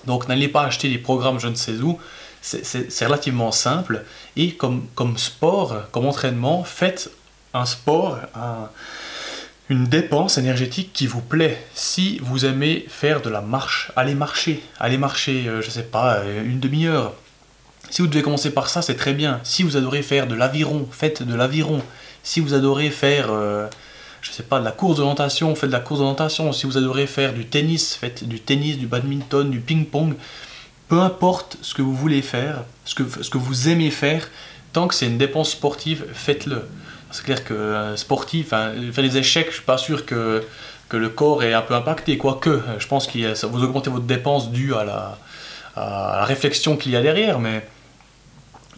Donc 0.06 0.28
n'allez 0.28 0.48
pas 0.48 0.64
acheter 0.64 0.90
des 0.90 0.98
programmes 0.98 1.40
je 1.40 1.48
ne 1.48 1.54
sais 1.54 1.74
où, 1.74 2.00
c'est 2.42 3.06
relativement 3.06 3.52
simple. 3.52 4.04
Et 4.36 4.54
comme, 4.54 4.88
sport, 5.18 5.84
comme 5.92 6.08
entraînement, 6.08 6.64
faites 6.64 7.12
un 7.54 7.68
sport, 7.68 8.18
une 9.70 9.86
dépense 9.86 10.40
énergétique 10.40 10.94
qui 10.94 11.06
vous 11.06 11.22
plaît. 11.22 11.64
Si 11.76 12.20
vous 12.24 12.46
aimez 12.46 12.86
faire 12.90 13.22
de 13.22 13.30
la 13.30 13.42
marche, 13.42 13.92
allez 13.96 14.16
marcher, 14.16 14.64
allez 14.80 14.98
marcher, 14.98 15.48
euh, 15.48 15.62
je 15.62 15.68
ne 15.68 15.72
sais 15.72 15.84
pas, 15.84 16.24
une 16.26 16.60
demi-heure 16.60 17.14
si 17.90 18.02
vous 18.02 18.08
devez 18.08 18.22
commencer 18.22 18.52
par 18.52 18.68
ça, 18.70 18.82
c'est 18.82 18.96
très 18.96 19.14
bien. 19.14 19.40
Si 19.44 19.64
vous 19.64 19.78
adorez 19.78 20.02
faire 20.02 20.28
de 20.28 20.36
l'aviron, 20.36 20.88
faites 20.92 21.24
de 21.24 21.34
l'aviron. 21.34 21.82
Si 22.22 22.42
vous 22.42 22.54
adorez 22.54 22.90
faire, 22.90 23.28
euh, 23.32 23.68
je 24.22 24.32
sais 24.32 24.44
pas, 24.44 24.60
de 24.60 24.66
la 24.66 24.72
course 24.72 24.98
d'orientation, 24.98 25.54
faites 25.56 25.70
de 25.70 25.76
la 25.76 25.80
course 25.80 26.00
d'orientation. 26.00 26.52
Si 26.54 26.66
vous 26.66 26.78
adorez 26.78 27.08
faire 27.08 27.34
du 27.34 27.46
tennis, 27.46 27.96
faites 27.96 28.28
du 28.28 28.40
tennis, 28.40 28.78
du 28.78 28.88
badminton, 28.88 29.50
du 29.50 29.60
ping-pong. 29.60 30.16
Peu 30.88 31.02
importe 31.02 31.58
ce 31.62 31.74
que 31.74 31.82
vous 31.82 31.94
voulez 31.94 32.22
faire, 32.22 32.64
ce 32.86 32.96
que, 32.96 33.04
ce 33.22 33.30
que 33.30 33.38
vous 33.38 33.70
aimez 33.70 33.92
faire, 33.92 34.30
tant 34.74 34.88
que 34.88 34.96
c'est 34.96 35.08
une 35.08 35.18
dépense 35.18 35.52
sportive, 35.52 36.06
faites-le. 36.14 36.64
C'est 37.12 37.24
clair 37.24 37.44
que 37.44 37.54
euh, 37.54 37.96
sportif, 37.96 38.50
faire 38.50 38.74
des 38.74 39.18
échecs, 39.18 39.48
je 39.50 39.56
suis 39.56 39.66
pas 39.66 39.78
sûr 39.78 40.06
que, 40.06 40.44
que 40.90 40.98
le 40.98 41.10
corps 41.10 41.44
est 41.44 41.54
un 41.54 41.62
peu 41.62 41.74
impacté, 41.74 42.18
quoique 42.18 42.62
je 42.80 42.88
pense 42.88 43.08
que 43.08 43.46
vous 43.48 43.64
augmentez 43.64 43.90
votre 43.90 44.06
dépense 44.06 44.52
due 44.52 44.74
à 44.76 44.84
la, 44.84 45.18
à 45.76 46.18
la 46.20 46.26
réflexion 46.26 46.76
qu'il 46.76 46.92
y 46.92 46.96
a 46.96 47.02
derrière, 47.02 47.40
mais 47.40 47.68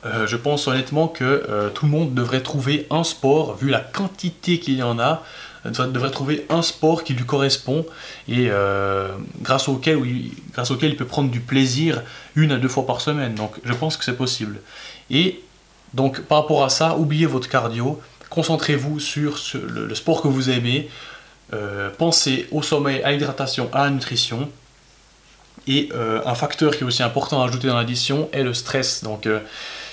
euh, 0.05 0.27
je 0.27 0.37
pense 0.37 0.67
honnêtement 0.67 1.07
que 1.07 1.23
euh, 1.49 1.69
tout 1.69 1.85
le 1.85 1.91
monde 1.91 2.13
devrait 2.13 2.41
trouver 2.41 2.87
un 2.89 3.03
sport, 3.03 3.57
vu 3.57 3.69
la 3.69 3.79
quantité 3.79 4.59
qu'il 4.59 4.75
y 4.75 4.83
en 4.83 4.97
a, 4.97 5.23
euh, 5.65 5.87
devrait 5.87 6.11
trouver 6.11 6.45
un 6.49 6.61
sport 6.61 7.03
qui 7.03 7.13
lui 7.13 7.25
correspond 7.25 7.85
et 8.29 8.49
grâce, 9.41 9.67
auquel, 9.67 9.99
grâce 10.53 10.71
auquel 10.71 10.91
il 10.91 10.95
peut 10.95 11.05
prendre 11.05 11.29
du 11.29 11.41
plaisir 11.41 12.01
une 12.35 12.51
à 12.51 12.57
deux 12.57 12.69
fois 12.69 12.85
par 12.85 13.01
semaine. 13.01 13.35
Donc 13.35 13.55
je 13.63 13.73
pense 13.73 13.97
que 13.97 14.05
c'est 14.05 14.17
possible. 14.17 14.59
Et 15.09 15.41
donc 15.93 16.21
par 16.21 16.41
rapport 16.41 16.63
à 16.63 16.69
ça, 16.69 16.95
oubliez 16.95 17.25
votre 17.25 17.49
cardio, 17.49 17.99
concentrez-vous 18.29 18.99
sur, 18.99 19.37
le, 19.53 19.93
sport 19.95 20.21
que 20.21 20.27
vous 20.29 20.49
aimez, 20.49 20.89
pensez 21.97 22.47
au 22.51 22.61
sommeil, 22.61 23.01
à 23.03 23.11
l'hydratation, 23.11 23.69
à 23.73 23.85
la 23.85 23.89
nutrition. 23.89 24.49
Et 25.67 25.89
un 26.25 26.35
facteur 26.35 26.71
qui 26.77 26.83
est 26.83 26.87
aussi 26.87 27.03
important 27.03 27.41
à 27.41 27.47
ajouter 27.47 27.67
dans 27.67 27.77
l'addition 27.77 28.29
est 28.31 28.43
le 28.43 28.53
stress. 28.53 29.03
Donc 29.03 29.27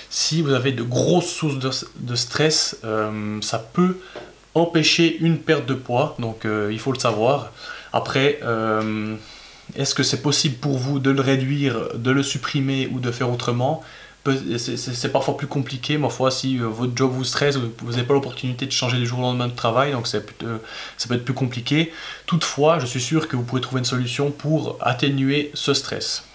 si 0.09 0.41
vous 0.41 0.53
avez 0.53 0.71
de 0.71 0.83
grosses 0.83 1.29
sources 1.29 1.57
de, 1.95 2.15
stress, 2.15 2.77
euh, 2.85 3.39
ça 3.41 3.59
peut 3.59 3.97
empêcher 4.55 5.17
une 5.19 5.37
perte 5.37 5.65
de 5.65 5.73
poids, 5.73 6.15
donc 6.19 6.45
euh, 6.45 6.69
il 6.71 6.79
faut 6.79 6.91
le 6.91 6.99
savoir. 6.99 7.51
Après, 7.93 8.39
euh, 8.43 9.15
est-ce 9.75 9.93
que 9.93 10.03
c'est 10.03 10.21
possible 10.21 10.55
pour 10.55 10.77
vous 10.77 10.99
de 10.99 11.11
le 11.11 11.21
réduire, 11.21 11.95
de 11.95 12.11
le 12.11 12.23
supprimer 12.23 12.87
ou 12.91 12.99
de 12.99 13.11
faire 13.11 13.31
autrement? 13.31 13.83
C'est 14.57 15.11
parfois 15.13 15.37
plus 15.37 15.47
compliqué, 15.47 15.97
ma 15.97 16.09
foi, 16.09 16.31
si 16.31 16.57
votre 16.57 16.91
job 16.93 17.11
vous 17.13 17.23
stresse, 17.23 17.55
vous 17.55 17.91
n'avez 17.91 18.03
pas 18.03 18.13
l'opportunité 18.13 18.65
de 18.65 18.71
changer 18.71 18.97
du 18.97 19.05
jour 19.05 19.19
au 19.19 19.21
lendemain 19.21 19.47
de 19.47 19.55
travail, 19.55 19.93
donc 19.93 20.05
ça 20.05 20.19
peut 20.19 20.59
être 21.13 21.23
plus 21.23 21.33
compliqué. 21.33 21.93
Toutefois, 22.25 22.79
je 22.79 22.85
suis 22.85 22.99
sûr 22.99 23.29
que 23.29 23.37
vous 23.37 23.43
pourrez 23.43 23.61
trouver 23.61 23.79
une 23.79 23.85
solution 23.85 24.31
pour 24.31 24.77
atténuer 24.81 25.49
ce 25.53 25.73
stress. 25.73 26.25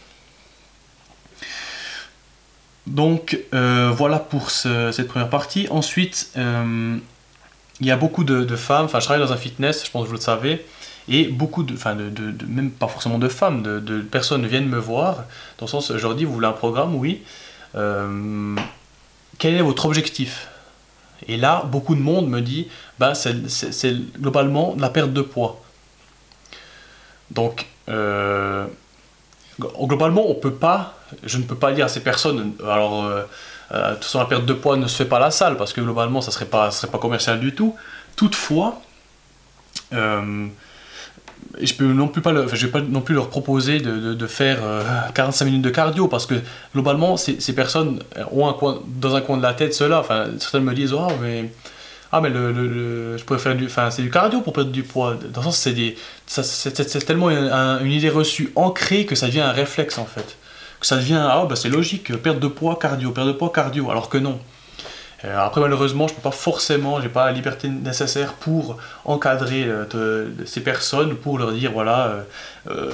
Donc 2.86 3.38
euh, 3.54 3.92
voilà 3.94 4.18
pour 4.18 4.50
cette 4.50 5.08
première 5.08 5.30
partie. 5.30 5.66
Ensuite, 5.70 6.30
euh, 6.36 6.96
il 7.80 7.86
y 7.86 7.90
a 7.90 7.96
beaucoup 7.96 8.24
de, 8.24 8.56
femmes, 8.56 8.86
enfin 8.86 9.00
je 9.00 9.04
travaille 9.04 9.24
dans 9.24 9.32
un 9.32 9.36
fitness, 9.36 9.84
je 9.84 9.90
pense 9.90 10.02
que 10.04 10.08
vous 10.08 10.14
le 10.14 10.20
savez, 10.20 10.64
Et 11.08 11.24
beaucoup 11.24 11.62
de, 11.62 11.74
enfin 11.74 11.94
même 11.94 12.70
pas 12.70 12.88
forcément 12.88 13.18
de 13.18 13.28
femmes, 13.28 13.62
de, 13.62 14.00
personnes 14.00 14.46
viennent 14.46 14.68
me 14.68 14.78
voir, 14.78 15.24
dans 15.58 15.66
le 15.66 15.70
sens, 15.70 15.92
je 15.96 16.02
leur 16.02 16.14
dis, 16.14 16.24
vous 16.24 16.34
voulez 16.34 16.46
un 16.46 16.52
programme? 16.52 16.94
Oui. 16.94 17.22
Euh, 17.74 18.56
quel 19.38 19.54
est 19.54 19.62
votre 19.62 19.86
objectif? 19.86 20.48
Et 21.28 21.36
là, 21.36 21.64
beaucoup 21.70 21.94
de 21.94 22.00
monde 22.00 22.28
me 22.28 22.40
dit, 22.40 22.68
bah, 22.98 23.14
c'est 23.14 23.94
globalement 24.18 24.74
la 24.78 24.90
perte 24.90 25.12
de 25.12 25.22
poids. 25.22 25.62
Donc, 27.30 27.66
globalement, 29.60 30.28
on 30.28 30.34
peut 30.34 30.52
pas, 30.52 30.94
je 31.24 31.38
ne 31.38 31.42
peux 31.42 31.54
pas 31.54 31.72
dire 31.72 31.86
à 31.86 31.88
ces 31.88 32.00
personnes, 32.00 32.52
alors, 32.62 33.04
euh, 33.04 33.22
euh, 33.72 33.90
de 33.90 33.94
toute 33.94 34.04
façon, 34.04 34.18
la 34.18 34.26
perte 34.26 34.46
de 34.46 34.52
poids 34.52 34.76
ne 34.76 34.86
se 34.86 34.96
fait 34.96 35.04
pas 35.04 35.16
à 35.16 35.20
la 35.20 35.30
salle, 35.30 35.56
parce 35.56 35.72
que 35.72 35.80
globalement, 35.80 36.20
ça 36.20 36.30
serait 36.30 36.46
pas, 36.46 36.70
serait 36.70 36.90
pas 36.90 36.98
commercial 36.98 37.40
du 37.40 37.54
tout. 37.54 37.74
Toutefois, 38.16 38.80
euh, 39.92 40.46
je 41.60 41.74
peux 41.74 42.20
pas, 42.22 42.32
vais 42.32 42.68
pas 42.68 42.80
non 42.80 43.00
plus 43.00 43.14
leur 43.14 43.28
proposer 43.28 43.80
de, 43.80 44.14
de, 44.14 44.26
faire 44.26 44.58
45 45.14 45.44
minutes 45.44 45.62
de 45.62 45.70
cardio 45.70 46.08
parce 46.08 46.24
que 46.24 46.34
globalement 46.72 47.16
ces, 47.16 47.40
ces, 47.40 47.54
personnes 47.54 48.02
ont 48.30 48.48
un 48.48 48.54
coin, 48.54 48.80
dans 48.86 49.16
un 49.16 49.20
coin 49.20 49.36
de 49.36 49.42
la 49.42 49.52
tête 49.52 49.74
cela. 49.74 50.00
Enfin, 50.00 50.26
certaines 50.38 50.64
me 50.64 50.72
disent 50.72 50.94
oh 50.94 51.08
mais 51.20 51.50
ah 52.14 52.20
mais 52.20 52.28
le, 52.28 53.16
je 53.16 53.24
pourrais 53.24 53.38
faire 53.38 53.56
du 53.56 53.64
enfin 53.64 53.90
c'est 53.90 54.02
du 54.02 54.10
cardio 54.10 54.42
pour 54.42 54.52
perdre 54.52 54.70
du 54.70 54.82
poids. 54.82 55.16
Dans 55.32 55.40
le 55.40 55.46
sens 55.46 55.56
c'est 55.56 55.72
des 55.72 55.96
c'est 56.26 57.04
tellement 57.06 57.30
une, 57.30 57.90
idée 57.90 58.10
reçue 58.10 58.52
ancrée 58.54 59.06
que 59.06 59.14
ça 59.14 59.26
devient 59.26 59.40
un 59.40 59.52
réflexe 59.52 59.96
en 59.96 60.04
fait. 60.04 60.36
Que 60.78 60.86
ça 60.86 60.96
devient 60.96 61.26
ah 61.26 61.46
bah 61.48 61.56
c'est 61.56 61.70
logique 61.70 62.14
perte 62.18 62.38
de 62.38 62.48
poids 62.48 62.78
cardio 62.78 63.12
perte 63.12 63.28
de 63.28 63.32
poids 63.32 63.50
cardio 63.50 63.90
alors 63.90 64.10
que 64.10 64.18
non. 64.18 64.38
Euh, 65.24 65.38
après 65.38 65.60
malheureusement 65.62 66.06
je 66.06 66.14
peux 66.14 66.20
pas 66.20 66.32
forcément 66.32 67.00
j'ai 67.00 67.08
pas 67.08 67.26
la 67.26 67.32
liberté 67.32 67.68
nécessaire 67.68 68.34
pour 68.34 68.76
encadrer 69.04 69.64
euh, 69.64 70.26
ces 70.44 70.60
personnes 70.60 71.14
pour 71.14 71.38
leur 71.38 71.52
dire 71.52 71.72
voilà 71.72 72.24
euh, 72.68 72.90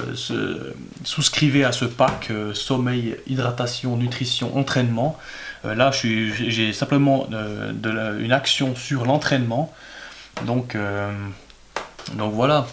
souscrivez 1.03 1.65
à 1.65 1.73
ce 1.73 1.85
pack 1.85 2.31
sommeil 2.53 3.17
hydratation 3.27 3.97
nutrition 3.97 4.57
entraînement. 4.57 5.17
euh, 5.17 5.48
là, 5.63 5.91
j'ai 5.91 6.73
simplement 6.73 7.27
euh, 7.33 8.19
une 8.19 8.31
action 8.31 8.75
sur 8.75 9.05
l'entraînement. 9.05 9.73
Donc, 10.45 10.75
euh, 10.75 11.11
donc 12.13 12.33
voilà. 12.33 12.67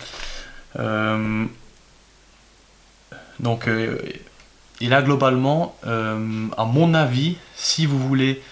donc, 3.40 3.68
et 3.68 4.88
là, 4.88 5.02
globalement, 5.02 5.76
à 5.84 6.64
mon 6.64 6.94
avis, 6.94 7.36
si 7.56 7.86
vous 7.86 7.98
voulez 7.98 8.42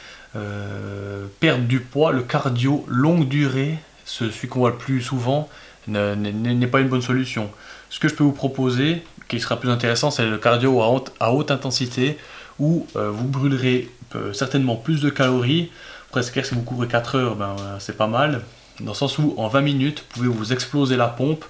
perdre 1.41 1.65
du 1.65 1.81
poids, 1.81 2.13
le 2.13 2.23
cardio 2.23 2.85
longue 2.89 3.29
durée, 3.29 3.79
celui 4.05 4.49
qu'on 4.49 4.61
voit 4.61 4.71
le 4.71 4.77
plus 4.77 5.01
souvent, 5.01 5.49
n'est 5.87 6.67
pas 6.67 6.81
une 6.81 6.89
bonne 6.89 7.03
solution. 7.03 7.51
Ce 7.89 8.01
que 8.01 8.09
je 8.09 8.15
peux 8.15 8.25
vous 8.25 8.33
proposer, 8.33 9.05
qui 9.29 9.39
sera 9.39 9.61
plus 9.61 9.71
intéressant, 9.71 10.11
c'est 10.11 10.27
le 10.27 10.39
cardio 10.39 10.83
à 10.83 10.89
haute, 10.89 11.13
à 11.21 11.33
haute 11.33 11.51
intensité, 11.51 12.19
où 12.59 12.87
vous 12.95 13.29
brûlerez 13.29 13.89
euh, 13.89 14.04
certainement 14.33 14.77
plus 14.77 15.01
de 15.01 15.11
calories. 15.11 15.71
Presque 16.11 16.45
si 16.45 16.55
vous 16.55 16.63
couvrez 16.63 16.87
4 16.87 17.17
heures, 17.17 17.37
ben, 17.37 17.57
euh, 17.59 17.77
c'est 17.81 17.97
pas 17.97 18.07
mal. 18.07 18.43
Dans 18.81 18.93
le 18.93 18.97
sens 18.97 19.19
où 19.19 19.35
en 19.37 19.49
20 19.49 19.61
minutes, 19.63 20.05
vous 20.11 20.15
pouvez 20.15 20.29
vous 20.29 20.53
exploser 20.53 20.97
la 20.97 21.09
pompe, 21.09 21.45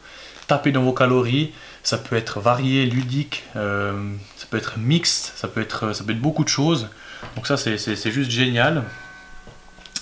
taper 0.47 0.73
dans 0.73 0.83
vos 0.83 0.93
calories. 0.93 1.53
Ça 1.83 1.99
peut 1.99 2.17
être 2.17 2.41
varié, 2.41 2.87
ludique, 2.87 3.45
euh, 3.57 3.93
ça 4.37 4.47
peut 4.49 4.57
être 4.57 4.79
mixte, 4.79 5.33
ça 5.37 5.49
peut 5.49 5.61
être, 5.61 5.93
ça 5.93 6.03
peut 6.03 6.13
être 6.13 6.21
beaucoup 6.21 6.45
de 6.45 6.49
choses. 6.49 6.89
Donc 7.37 7.47
ça, 7.47 7.57
c'est 7.57 8.11
juste 8.11 8.31
génial. 8.31 8.85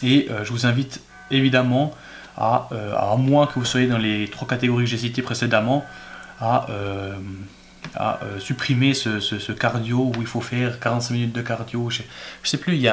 Et 0.05 0.29
je 0.43 0.51
vous 0.51 0.67
invite 0.67 1.01
évidemment 1.31 1.93
à, 2.37 2.69
à 2.97 3.17
moins 3.17 3.47
que 3.47 3.55
vous 3.59 3.65
soyez 3.65 3.87
dans 3.87 3.99
les 3.99 4.29
trois 4.29 4.49
catégories 4.49 4.85
que 4.85 4.91
j'ai 4.91 4.99
citées 4.99 5.23
précédemment, 5.23 5.85
à 6.41 6.67
à 7.95 8.21
euh, 8.23 8.39
supprimer 8.39 8.95
ce, 8.95 9.53
cardio 9.53 10.13
où 10.17 10.21
il 10.21 10.27
faut 10.27 10.41
faire 10.41 10.81
45 10.81 11.15
minutes 11.15 11.33
de 11.33 11.43
cardio. 11.43 11.91
Je, 11.91 12.03
ne 12.03 12.07
sais 12.45 12.57
plus, 12.57 12.77
il 12.77 12.81
y 12.83 12.89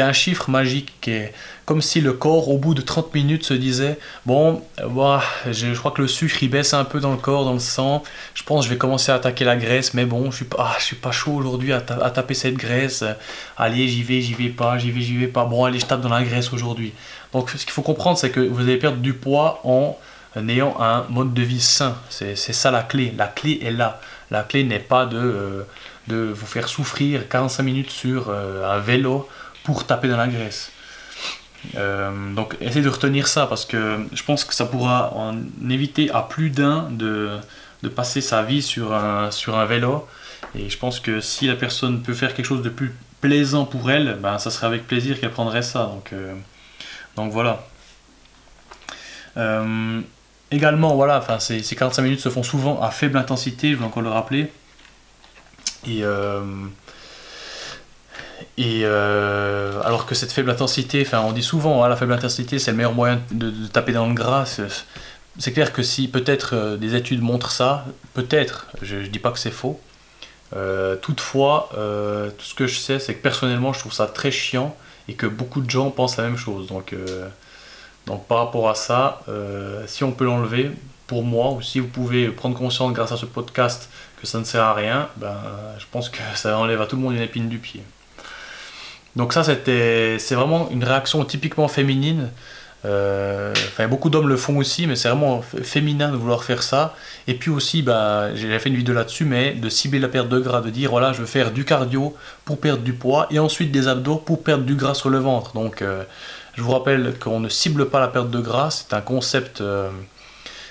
a, 0.00 0.06
un 0.06 0.12
chiffre 0.12 0.50
magique 0.50 0.94
qui 1.00 1.10
est 1.10 1.32
comme 1.64 1.80
si 1.80 2.00
le 2.00 2.12
corps, 2.12 2.48
au 2.48 2.58
bout 2.58 2.74
de 2.74 2.82
30 2.82 3.14
minutes, 3.14 3.44
se 3.44 3.54
disait 3.54 3.98
Bon, 4.26 4.62
bah, 4.90 5.22
je, 5.50 5.72
crois 5.74 5.90
que 5.92 6.02
le 6.02 6.08
sucre 6.08 6.44
baisse 6.46 6.74
un 6.74 6.84
peu 6.84 7.00
dans 7.00 7.12
le 7.12 7.18
corps, 7.18 7.44
dans 7.44 7.54
le 7.54 7.58
sang. 7.58 8.02
Je 8.34 8.42
pense 8.42 8.60
que 8.60 8.68
je 8.68 8.74
vais 8.74 8.78
commencer 8.78 9.12
à 9.12 9.16
attaquer 9.16 9.44
la 9.44 9.56
graisse, 9.56 9.94
mais 9.94 10.04
bon, 10.04 10.30
je 10.30 10.36
suis 10.36 10.44
pas, 10.44 10.72
ah, 10.76 10.80
suis 10.80 10.96
pas 10.96 11.12
chaud 11.12 11.32
aujourd'hui 11.32 11.72
à, 11.72 11.80
taper 11.80 12.34
cette 12.34 12.54
graisse. 12.54 13.04
Allez, 13.56 13.88
j'y 13.88 14.02
vais, 14.02 14.20
j'y 14.20 14.34
vais 14.34 14.48
pas, 14.48 14.76
j'y 14.76 14.90
vais, 14.90 15.00
j'y 15.00 15.16
vais 15.16 15.28
pas. 15.28 15.44
Bon, 15.44 15.64
allez, 15.64 15.78
je 15.78 15.86
tape 15.86 16.00
dans 16.00 16.08
la 16.08 16.22
graisse 16.22 16.52
aujourd'hui. 16.52 16.92
Donc, 17.32 17.50
ce 17.50 17.64
qu'il 17.64 17.72
faut 17.72 17.82
comprendre, 17.82 18.18
c'est 18.18 18.30
que 18.30 18.40
vous 18.40 18.60
allez 18.60 18.76
perdre 18.76 18.98
du 18.98 19.14
poids 19.14 19.60
en 19.64 19.96
ayant 20.48 20.80
un 20.80 21.04
mode 21.08 21.34
de 21.34 21.42
vie 21.42 21.60
sain. 21.60 21.96
C'est 22.08 22.36
ça 22.36 22.70
la 22.70 22.82
clé. 22.82 23.14
La 23.16 23.26
clé 23.26 23.60
est 23.62 23.70
là. 23.70 24.00
La 24.32 24.44
clé 24.44 24.64
n'est 24.64 24.78
pas 24.78 25.04
de, 25.04 25.66
euh, 26.10 26.32
vous 26.34 26.46
faire 26.46 26.66
souffrir 26.66 27.28
45 27.28 27.62
minutes 27.62 27.90
sur 27.90 28.30
euh, 28.30 28.66
un 28.66 28.78
vélo 28.78 29.28
pour 29.62 29.86
taper 29.86 30.08
dans 30.08 30.16
la 30.16 30.26
graisse. 30.26 30.72
Euh, 31.76 32.34
donc 32.34 32.56
essayez 32.62 32.80
de 32.80 32.88
retenir 32.88 33.28
ça 33.28 33.46
parce 33.46 33.66
que 33.66 34.06
je 34.10 34.22
pense 34.24 34.44
que 34.44 34.54
ça 34.54 34.64
pourra 34.64 35.12
en 35.14 35.36
éviter 35.68 36.10
à 36.10 36.22
plus 36.22 36.48
d'un 36.48 36.88
de, 36.90 37.38
passer 37.94 38.22
sa 38.22 38.42
vie 38.42 38.62
sur 38.62 38.94
un, 38.94 39.64
vélo. 39.66 40.08
Et 40.54 40.70
je 40.70 40.78
pense 40.78 40.98
que 40.98 41.20
si 41.20 41.46
la 41.46 41.54
personne 41.54 42.02
peut 42.02 42.14
faire 42.14 42.34
quelque 42.34 42.46
chose 42.46 42.62
de 42.62 42.70
plus 42.70 42.94
plaisant 43.20 43.66
pour 43.66 43.90
elle, 43.90 44.16
ben, 44.18 44.38
ça 44.38 44.50
serait 44.50 44.66
avec 44.66 44.86
plaisir 44.86 45.20
qu'elle 45.20 45.30
prendrait 45.30 45.62
ça. 45.62 45.92
Donc 47.16 47.32
voilà. 47.32 47.66
Également, 50.52 50.94
voilà, 50.94 51.16
enfin, 51.18 51.38
ces, 51.40 51.62
45 51.62 52.02
minutes 52.02 52.20
se 52.20 52.28
font 52.28 52.42
souvent 52.42 52.80
à 52.82 52.90
faible 52.90 53.16
intensité, 53.16 53.72
je 53.72 53.76
vais 53.76 53.84
encore 53.84 54.02
le 54.02 54.10
rappeler. 54.10 54.52
Et, 55.86 56.04
euh, 56.04 56.42
euh, 58.60 59.80
alors 59.82 60.04
que 60.04 60.14
cette 60.14 60.30
faible 60.30 60.50
intensité, 60.50 61.02
enfin, 61.06 61.22
on 61.22 61.32
dit 61.32 61.42
souvent, 61.42 61.82
hein, 61.82 61.88
la 61.88 61.96
faible 61.96 62.12
intensité, 62.12 62.58
c'est 62.58 62.70
le 62.70 62.76
meilleur 62.76 62.92
moyen 62.92 63.22
de, 63.30 63.50
taper 63.66 63.92
dans 63.92 64.06
le 64.06 64.12
gras. 64.12 64.44
C'est 65.38 65.52
clair 65.52 65.72
que 65.72 65.82
si 65.82 66.08
peut-être 66.08 66.54
euh, 66.54 66.76
des 66.76 66.94
études 66.96 67.22
montrent 67.22 67.50
ça, 67.50 67.86
peut-être, 68.12 68.66
je 68.82 68.96
ne 68.96 69.06
dis 69.06 69.18
pas 69.18 69.30
que 69.30 69.38
c'est 69.38 69.50
faux. 69.50 69.80
toutefois, 71.00 71.70
tout 71.72 72.44
ce 72.44 72.54
que 72.54 72.66
je 72.66 72.78
sais, 72.78 72.98
c'est 72.98 73.14
que 73.14 73.22
personnellement, 73.22 73.72
je 73.72 73.78
trouve 73.78 73.94
ça 73.94 74.06
très 74.06 74.30
chiant 74.30 74.76
et 75.08 75.14
que 75.14 75.26
beaucoup 75.26 75.62
de 75.62 75.70
gens 75.70 75.90
pensent 75.90 76.18
la 76.18 76.24
même 76.24 76.36
chose. 76.36 76.66
Donc, 76.66 76.94
donc 78.06 78.26
par 78.26 78.38
rapport 78.38 78.68
à 78.68 78.74
ça, 78.74 79.22
euh, 79.28 79.84
si 79.86 80.04
on 80.04 80.12
peut 80.12 80.24
l'enlever, 80.24 80.70
pour 81.06 81.22
moi, 81.22 81.50
ou 81.50 81.62
si 81.62 81.78
vous 81.78 81.88
pouvez 81.88 82.28
prendre 82.28 82.56
conscience 82.56 82.92
grâce 82.92 83.12
à 83.12 83.16
ce 83.16 83.26
podcast 83.26 83.90
que 84.20 84.26
ça 84.26 84.38
ne 84.38 84.44
sert 84.44 84.62
à 84.62 84.74
rien, 84.74 85.08
ben, 85.16 85.36
je 85.78 85.84
pense 85.90 86.08
que 86.08 86.18
ça 86.34 86.58
enlève 86.58 86.80
à 86.80 86.86
tout 86.86 86.96
le 86.96 87.02
monde 87.02 87.14
une 87.14 87.22
épine 87.22 87.48
du 87.48 87.58
pied. 87.58 87.82
Donc 89.14 89.32
ça, 89.32 89.44
c'était, 89.44 90.16
c'est 90.18 90.34
vraiment 90.34 90.70
une 90.70 90.84
réaction 90.84 91.24
typiquement 91.24 91.68
féminine. 91.68 92.30
Euh, 92.84 93.54
beaucoup 93.88 94.10
d'hommes 94.10 94.28
le 94.28 94.36
font 94.36 94.56
aussi, 94.56 94.86
mais 94.86 94.96
c'est 94.96 95.08
vraiment 95.08 95.42
féminin 95.42 96.10
de 96.10 96.16
vouloir 96.16 96.42
faire 96.42 96.62
ça. 96.62 96.94
Et 97.28 97.34
puis 97.34 97.50
aussi, 97.50 97.82
ben, 97.82 98.34
j'ai 98.34 98.58
fait 98.58 98.70
une 98.70 98.76
vidéo 98.76 98.94
là-dessus, 98.94 99.24
mais 99.24 99.52
de 99.52 99.68
cibler 99.68 99.98
la 99.98 100.08
perte 100.08 100.28
de 100.28 100.38
gras, 100.38 100.60
de 100.60 100.70
dire 100.70 100.90
voilà, 100.90 101.12
je 101.12 101.20
veux 101.20 101.26
faire 101.26 101.52
du 101.52 101.64
cardio 101.64 102.16
pour 102.44 102.58
perdre 102.58 102.82
du 102.82 102.94
poids 102.94 103.26
et 103.30 103.38
ensuite 103.38 103.70
des 103.70 103.86
abdos 103.86 104.16
pour 104.16 104.42
perdre 104.42 104.64
du 104.64 104.74
gras 104.74 104.94
sur 104.94 105.10
le 105.10 105.18
ventre. 105.18 105.52
Donc, 105.52 105.82
euh, 105.82 106.04
je 106.54 106.62
vous 106.62 106.72
rappelle 106.72 107.18
qu'on 107.18 107.40
ne 107.40 107.48
cible 107.48 107.88
pas 107.88 108.00
la 108.00 108.08
perte 108.08 108.30
de 108.30 108.40
gras, 108.40 108.70
c'est 108.70 108.94
un 108.94 109.00
concept, 109.00 109.60
euh, 109.60 109.90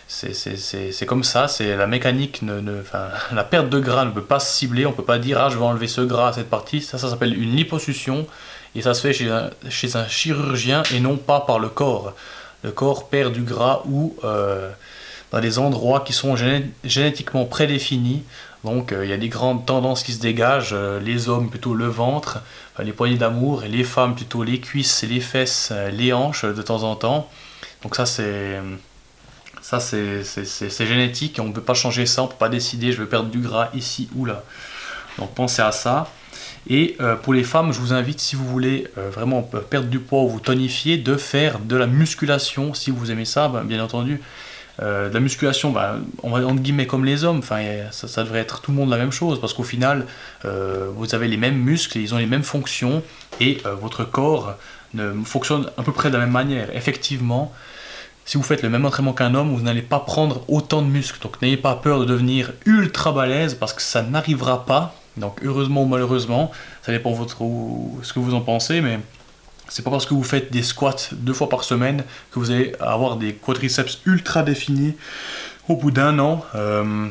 c'est 0.07 1.05
comme 1.05 1.23
ça, 1.23 1.47
c'est 1.47 1.75
la 1.75 1.87
mécanique, 1.87 2.41
la 3.33 3.43
perte 3.43 3.69
de 3.69 3.79
gras 3.79 4.05
ne 4.05 4.11
peut 4.11 4.23
pas 4.23 4.39
se 4.39 4.53
cibler, 4.57 4.85
on 4.85 4.91
ne 4.91 4.95
peut 4.95 5.03
pas 5.03 5.19
dire 5.19 5.39
ah 5.41 5.49
je 5.49 5.57
vais 5.57 5.65
enlever 5.65 5.87
ce 5.87 6.01
gras 6.01 6.29
à 6.29 6.33
cette 6.33 6.49
partie, 6.49 6.81
ça 6.81 6.97
ça 6.97 7.09
s'appelle 7.09 7.39
une 7.41 7.55
liposuction 7.55 8.27
et 8.75 8.81
ça 8.81 8.93
se 8.93 9.01
fait 9.01 9.13
chez 9.13 9.29
un, 9.29 9.49
chez 9.69 9.95
un, 9.95 10.07
chirurgien 10.07 10.83
et 10.93 10.99
non 10.99 11.17
pas 11.17 11.41
par 11.41 11.59
le 11.59 11.69
corps. 11.69 12.13
Le 12.63 12.71
corps 12.71 13.09
perd 13.09 13.33
du 13.33 13.41
gras 13.41 13.81
ou 13.85 14.15
euh, 14.23 14.69
dans 15.31 15.39
des 15.39 15.57
endroits 15.57 16.01
qui 16.01 16.13
sont 16.13 16.35
génétiquement 16.83 17.45
prédéfinis 17.45 18.23
donc 18.63 18.91
euh, 18.91 19.03
il 19.05 19.09
y 19.09 19.13
a 19.13 19.17
des 19.17 19.29
grandes 19.29 19.65
tendances 19.65 20.03
qui 20.03 20.13
se 20.13 20.19
dégagent, 20.19 20.73
euh, 20.73 20.99
les 20.99 21.29
hommes 21.29 21.49
plutôt 21.49 21.73
le 21.73 21.87
ventre, 21.87 22.39
les 22.79 22.93
poignées 22.93 23.17
d'amour, 23.17 23.63
et 23.63 23.69
les 23.69 23.83
femmes 23.83 24.15
plutôt 24.15 24.43
les 24.43 24.59
cuisses, 24.59 25.03
les 25.03 25.19
fesses, 25.19 25.69
euh, 25.71 25.89
les 25.89 26.13
hanches 26.13 26.45
de 26.45 26.61
temps 26.61 26.83
en 26.83 26.95
temps. 26.95 27.29
Donc 27.81 27.95
ça 27.95 28.05
c'est 28.05 28.59
ça 29.61 29.79
c'est 29.79 30.85
génétique, 30.85 31.39
on 31.39 31.47
ne 31.47 31.53
peut 31.53 31.61
pas 31.61 31.73
changer 31.73 32.05
ça, 32.05 32.21
on 32.21 32.25
ne 32.25 32.31
peut 32.31 32.37
pas 32.37 32.49
décider 32.49 32.91
je 32.91 32.97
veux 32.97 33.07
perdre 33.07 33.29
du 33.29 33.39
gras 33.39 33.69
ici 33.73 34.09
ou 34.15 34.25
là. 34.25 34.43
Donc 35.17 35.33
pensez 35.33 35.61
à 35.61 35.71
ça. 35.71 36.07
Et 36.69 36.95
pour 37.23 37.33
les 37.33 37.43
femmes, 37.43 37.73
je 37.73 37.79
vous 37.79 37.91
invite, 37.91 38.19
si 38.19 38.35
vous 38.35 38.45
voulez 38.45 38.87
vraiment 38.95 39.41
perdre 39.41 39.87
du 39.87 39.99
poids 39.99 40.21
ou 40.21 40.29
vous 40.29 40.39
tonifier, 40.39 40.97
de 40.97 41.17
faire 41.17 41.57
de 41.57 41.75
la 41.75 41.87
musculation. 41.87 42.75
Si 42.75 42.91
vous 42.91 43.09
aimez 43.09 43.25
ça, 43.25 43.47
ben, 43.47 43.63
bien 43.63 43.83
entendu, 43.83 44.21
euh, 44.81 45.09
la 45.11 45.19
musculation, 45.19 45.71
bah, 45.71 45.97
on 46.23 46.31
va 46.31 46.45
entre 46.45 46.61
guillemets 46.61 46.87
comme 46.87 47.05
les 47.05 47.23
hommes, 47.23 47.39
enfin, 47.39 47.61
ça, 47.91 48.23
devrait 48.23 48.39
être 48.39 48.61
tout 48.61 48.71
le 48.71 48.77
monde 48.77 48.89
la 48.89 48.97
même 48.97 49.11
chose, 49.11 49.39
parce 49.39 49.53
qu'au 49.53 49.63
final, 49.63 50.05
euh, 50.45 50.89
vous 50.95 51.13
avez 51.13 51.27
les 51.27 51.37
mêmes 51.37 51.57
muscles, 51.57 51.99
ils 51.99 52.13
ont 52.15 52.17
les 52.17 52.25
mêmes 52.25 52.43
fonctions, 52.43 53.03
et 53.39 53.59
euh, 53.65 53.75
votre 53.75 54.03
corps 54.03 54.55
ne 54.93 55.11
fonctionne 55.23 55.69
à 55.77 55.83
peu 55.83 55.91
près 55.91 56.09
de 56.09 56.15
la 56.15 56.21
même 56.21 56.31
manière. 56.31 56.75
Effectivement, 56.75 57.53
si 58.25 58.37
vous 58.37 58.43
faites 58.43 58.61
le 58.61 58.69
même 58.69 58.85
entraînement 58.85 59.13
qu'un 59.13 59.35
homme, 59.35 59.53
vous 59.55 59.61
n'allez 59.61 59.81
pas 59.81 59.99
prendre 59.99 60.43
autant 60.47 60.81
de 60.81 60.87
muscles. 60.87 61.19
Donc 61.21 61.41
n'ayez 61.41 61.57
pas 61.57 61.75
peur 61.75 61.99
de 61.99 62.05
devenir 62.05 62.51
ultra 62.65 63.11
balèze 63.11 63.55
parce 63.55 63.73
que 63.73 63.81
ça 63.81 64.03
n'arrivera 64.03 64.65
pas. 64.65 64.95
Donc 65.17 65.39
heureusement 65.43 65.83
ou 65.83 65.87
malheureusement, 65.87 66.51
ça 66.81 66.91
dépend 66.91 67.11
votre, 67.11 67.37
ce 68.03 68.13
que 68.13 68.19
vous 68.19 68.33
en 68.33 68.41
pensez, 68.41 68.81
mais 68.81 68.99
c'est 69.71 69.83
pas 69.83 69.89
parce 69.89 70.05
que 70.05 70.13
vous 70.13 70.23
faites 70.23 70.51
des 70.51 70.63
squats 70.63 70.97
deux 71.13 71.31
fois 71.31 71.47
par 71.47 71.63
semaine 71.63 72.03
que 72.31 72.39
vous 72.39 72.51
allez 72.51 72.75
avoir 72.81 73.15
des 73.15 73.33
quadriceps 73.33 73.99
ultra 74.05 74.43
définis 74.43 74.95
au 75.69 75.77
bout 75.77 75.91
d'un 75.91 76.19
an. 76.19 76.43
Euh, 76.55 77.07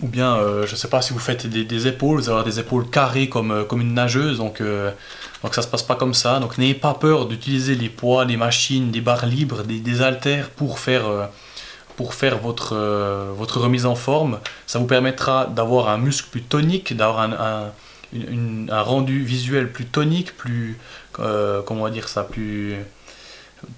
ou 0.00 0.06
bien, 0.06 0.36
euh, 0.36 0.64
je 0.64 0.72
ne 0.72 0.76
sais 0.76 0.86
pas 0.86 1.02
si 1.02 1.12
vous 1.12 1.18
faites 1.18 1.48
des, 1.48 1.86
épaules, 1.88 2.18
vous 2.18 2.24
allez 2.28 2.38
avoir 2.38 2.44
des 2.44 2.60
épaules 2.60 2.88
carrées 2.88 3.28
comme, 3.28 3.50
euh, 3.50 3.64
comme 3.64 3.80
une 3.80 3.94
nageuse, 3.94 4.38
donc, 4.38 4.62
donc 5.42 5.54
ça 5.54 5.62
se 5.62 5.66
passe 5.66 5.82
pas 5.82 5.96
comme 5.96 6.14
ça. 6.14 6.38
Donc 6.38 6.56
n'ayez 6.56 6.74
pas 6.74 6.94
peur 6.94 7.26
d'utiliser 7.26 7.74
les 7.74 7.88
poids, 7.88 8.24
les 8.24 8.36
machines, 8.36 8.92
des 8.92 9.00
barres 9.00 9.26
libres, 9.26 9.64
des, 9.64 9.80
des 9.80 10.02
haltères 10.02 10.50
pour 10.50 10.78
faire, 10.78 11.30
pour 11.96 12.14
faire 12.14 12.38
votre, 12.38 12.76
votre 13.36 13.58
remise 13.58 13.86
en 13.86 13.96
forme. 13.96 14.38
Ça 14.68 14.78
vous 14.78 14.86
permettra 14.86 15.46
d'avoir 15.46 15.88
un 15.88 15.98
muscle 15.98 16.28
plus 16.30 16.42
tonique, 16.42 16.96
d'avoir 16.96 17.20
un, 17.20 17.72
un, 18.68 18.82
rendu 18.82 19.22
visuel 19.22 19.70
plus 19.70 19.86
tonique, 19.86 20.36
plus, 20.36 20.76
comment 21.16 21.88
dire 21.88 22.08
ça, 22.08 22.22
plus, 22.22 22.76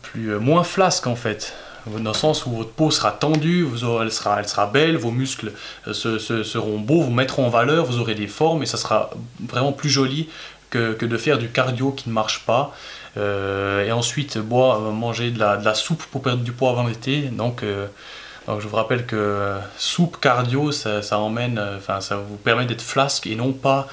plus 0.02 0.38
moins 0.38 0.64
flasque 0.64 1.06
en 1.06 1.16
fait 1.16 1.54
dans 1.88 2.10
le 2.10 2.16
sens 2.16 2.46
où 2.46 2.50
votre 2.50 2.70
peau 2.70 2.90
sera 2.90 3.12
tendue, 3.12 3.62
vous 3.62 3.86
elle, 4.00 4.12
sera, 4.12 4.38
elle 4.38 4.48
sera 4.48 4.66
belle, 4.66 4.96
vos 4.96 5.10
muscles 5.10 5.52
euh, 5.86 5.92
se, 5.92 6.42
seront 6.42 6.78
beaux, 6.78 7.02
vous 7.02 7.10
mettront 7.10 7.46
en 7.46 7.50
valeur, 7.50 7.84
vous 7.84 7.98
aurez 7.98 8.14
des 8.14 8.26
formes 8.26 8.62
et 8.62 8.66
ça 8.66 8.76
sera 8.76 9.10
vraiment 9.46 9.72
plus 9.72 9.90
joli 9.90 10.28
que, 10.70 10.92
que 10.92 11.06
de 11.06 11.16
faire 11.16 11.38
du 11.38 11.48
cardio 11.48 11.92
qui 11.92 12.08
ne 12.08 12.14
marche 12.14 12.44
pas. 12.44 12.74
Euh, 13.16 13.84
et 13.84 13.92
ensuite, 13.92 14.38
boire, 14.38 14.82
euh, 14.82 14.90
manger 14.92 15.30
de 15.30 15.38
la, 15.38 15.56
de 15.56 15.64
la, 15.64 15.74
soupe 15.74 16.04
pour 16.04 16.22
perdre 16.22 16.42
du 16.42 16.52
poids 16.52 16.70
avant 16.70 16.86
l'été. 16.86 17.22
Donc, 17.22 17.64
donc, 18.46 18.60
je 18.60 18.68
vous 18.68 18.76
rappelle 18.76 19.04
que 19.04 19.56
soupe 19.76 20.18
cardio, 20.20 20.72
ça, 20.72 21.02
ça 21.02 21.18
emmène, 21.18 21.62
enfin, 21.76 22.00
ça 22.00 22.16
vous 22.16 22.36
permet 22.36 22.64
d'être 22.64 22.82
flasque 22.82 23.26
et 23.26 23.34
non 23.34 23.52
pas, 23.52 23.88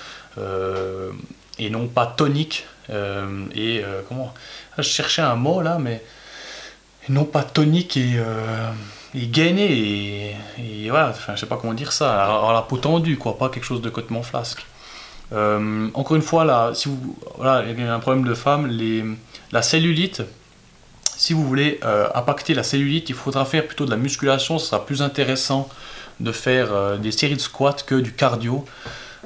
et 1.59 1.69
non 1.69 1.87
pas 1.87 2.05
tonique. 2.05 2.65
Et 2.89 3.83
comment 4.07 4.33
Je 4.77 4.83
cherchais 4.83 5.21
un 5.21 5.35
mot 5.35 5.61
là, 5.61 5.77
mais 5.79 6.01
non 7.09 7.25
pas 7.25 7.43
tonique 7.43 7.97
et, 7.97 8.13
euh, 8.17 8.71
gainé 9.15 10.35
et, 10.57 10.89
voilà, 10.89 11.13
je 11.13 11.39
sais 11.39 11.45
pas 11.45 11.57
comment 11.57 11.73
dire 11.73 11.91
ça, 11.91 12.23
avoir 12.23 12.53
la 12.53 12.61
peau 12.61 12.77
tendue, 12.77 13.17
quoi, 13.17 13.37
pas 13.37 13.49
quelque 13.49 13.63
chose 13.63 13.81
de 13.81 13.89
complètement 13.89 14.23
flasque. 14.23 14.65
Euh, 15.33 15.89
encore 15.93 16.15
une 16.15 16.21
fois, 16.21 16.45
là, 16.45 16.71
si 16.73 16.89
vous, 16.89 17.17
voilà, 17.37 17.63
il 17.67 17.79
y 17.79 17.83
a 17.83 17.93
un 17.93 17.99
problème 17.99 18.25
de 18.25 18.33
femme, 18.33 18.67
les, 18.67 19.03
la 19.51 19.61
cellulite, 19.61 20.21
si 21.17 21.33
vous 21.33 21.45
voulez 21.45 21.79
euh, 21.83 22.07
impacter 22.13 22.53
la 22.53 22.63
cellulite, 22.63 23.09
il 23.09 23.15
faudra 23.15 23.45
faire 23.45 23.65
plutôt 23.65 23.85
de 23.85 23.91
la 23.91 23.97
musculation, 23.97 24.59
ce 24.59 24.67
sera 24.67 24.85
plus 24.85 25.01
intéressant 25.01 25.69
de 26.19 26.31
faire 26.31 26.73
euh, 26.73 26.97
des 26.97 27.11
séries 27.11 27.35
de 27.35 27.41
squats 27.41 27.77
que 27.85 27.95
du 27.95 28.13
cardio. 28.13 28.65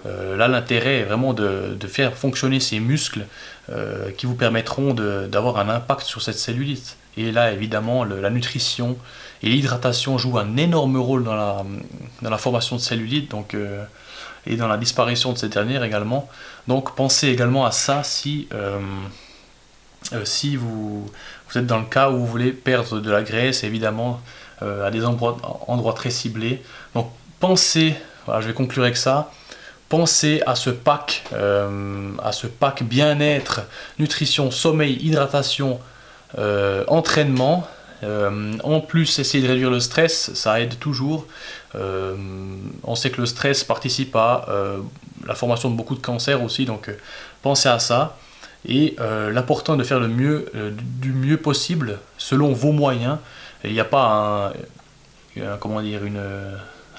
Là, 0.06 0.48
l'intérêt 0.48 1.00
est 1.00 1.03
vraiment 1.03 1.34
de, 1.34 1.77
faire 1.88 2.13
fonctionner 2.15 2.60
ces 2.60 2.79
muscles 2.79 3.25
qui 4.18 4.25
vous 4.25 4.36
permettront 4.36 4.94
d'avoir 4.94 5.58
un 5.58 5.70
impact 5.70 6.01
sur 6.01 6.22
cette 6.22 6.38
cellulite. 6.38 6.98
Et 7.18 7.32
là, 7.32 7.51
évidemment, 7.51 8.03
la 8.03 8.29
nutrition 8.29 8.98
et 9.41 9.50
l'hydratation 9.50 10.18
jouent 10.18 10.38
un 10.38 10.58
énorme 10.58 10.98
rôle 10.98 11.24
dans 11.24 11.65
la, 12.22 12.38
formation 12.38 12.75
de 12.75 12.82
cellulite 12.82 13.32
donc, 13.32 13.53
euh, 13.53 13.84
et 14.46 14.56
dans 14.56 14.68
la 14.68 14.77
disparition 14.77 15.34
de 15.34 15.38
cette 15.38 15.53
dernière 15.53 15.84
également. 15.84 16.29
Donc 16.68 16.96
pensez 16.96 17.27
également 17.29 17.65
à 17.65 17.72
ça 17.72 18.03
si, 18.03 18.48
euh, 18.53 18.79
euh, 20.13 20.25
si 20.25 20.56
vous, 20.56 21.10
êtes 21.56 21.65
dans 21.65 21.79
le 21.79 21.86
cas 21.86 22.10
où 22.10 22.18
vous 22.18 22.27
voulez 22.27 22.51
perdre 22.51 23.00
de 23.00 23.12
la 23.12 23.24
graisse, 23.24 23.63
évidemment 23.63 24.22
à 24.62 24.91
des 24.91 25.06
endroits, 25.06 25.94
très 25.96 26.10
ciblés. 26.10 26.62
Donc 26.94 27.10
pensez, 27.39 27.96
je 28.27 28.46
vais 28.46 28.53
conclure 28.53 28.84
avec 28.84 28.98
ça, 28.98 29.32
pensez 29.89 30.41
à 30.46 30.55
ce 30.55 30.69
pack, 30.69 31.23
à 31.34 32.32
ce 32.32 32.47
pack 32.47 32.84
bien-être, 32.84 33.62
nutrition, 33.97 34.52
sommeil, 34.52 34.97
hydratation, 35.02 35.80
euh, 36.38 36.84
entraînement. 36.88 37.67
Euh, 38.04 38.54
en 38.63 38.82
plus, 38.82 39.17
essayer 39.17 39.43
de 39.43 39.49
réduire 39.49 39.71
le 39.71 39.80
stress, 39.80 40.32
ça 40.36 40.62
aide 40.62 40.78
toujours. 40.78 41.25
Euh, 41.75 42.15
on 42.84 42.93
sait 42.95 43.10
que 43.10 43.19
le 43.19 43.25
stress 43.25 43.63
participe 43.63 44.15
à 44.15 44.45
la 45.25 45.36
formation 45.36 45.69
de 45.69 45.75
beaucoup 45.75 45.95
de 45.95 46.02
cancers 46.02 46.41
aussi, 46.43 46.65
donc 46.65 46.89
pensez 47.41 47.69
à 47.69 47.80
ça. 47.80 48.17
Et 48.67 48.95
l'important 49.32 49.75
est 49.75 49.78
de 49.78 49.84
faire 49.84 49.99
le 49.99 50.08
mieux, 50.08 50.52
du 50.82 51.12
mieux 51.12 51.38
possible 51.38 51.99
selon 52.17 52.54
vos 52.54 52.71
moyens. 52.71 53.17
Il 53.63 53.73
n'y 53.73 53.80
a 53.80 53.86
pas 53.86 54.54
un, 55.38 55.58
comment 55.60 55.82
dire, 55.82 56.04
une, 56.06 56.21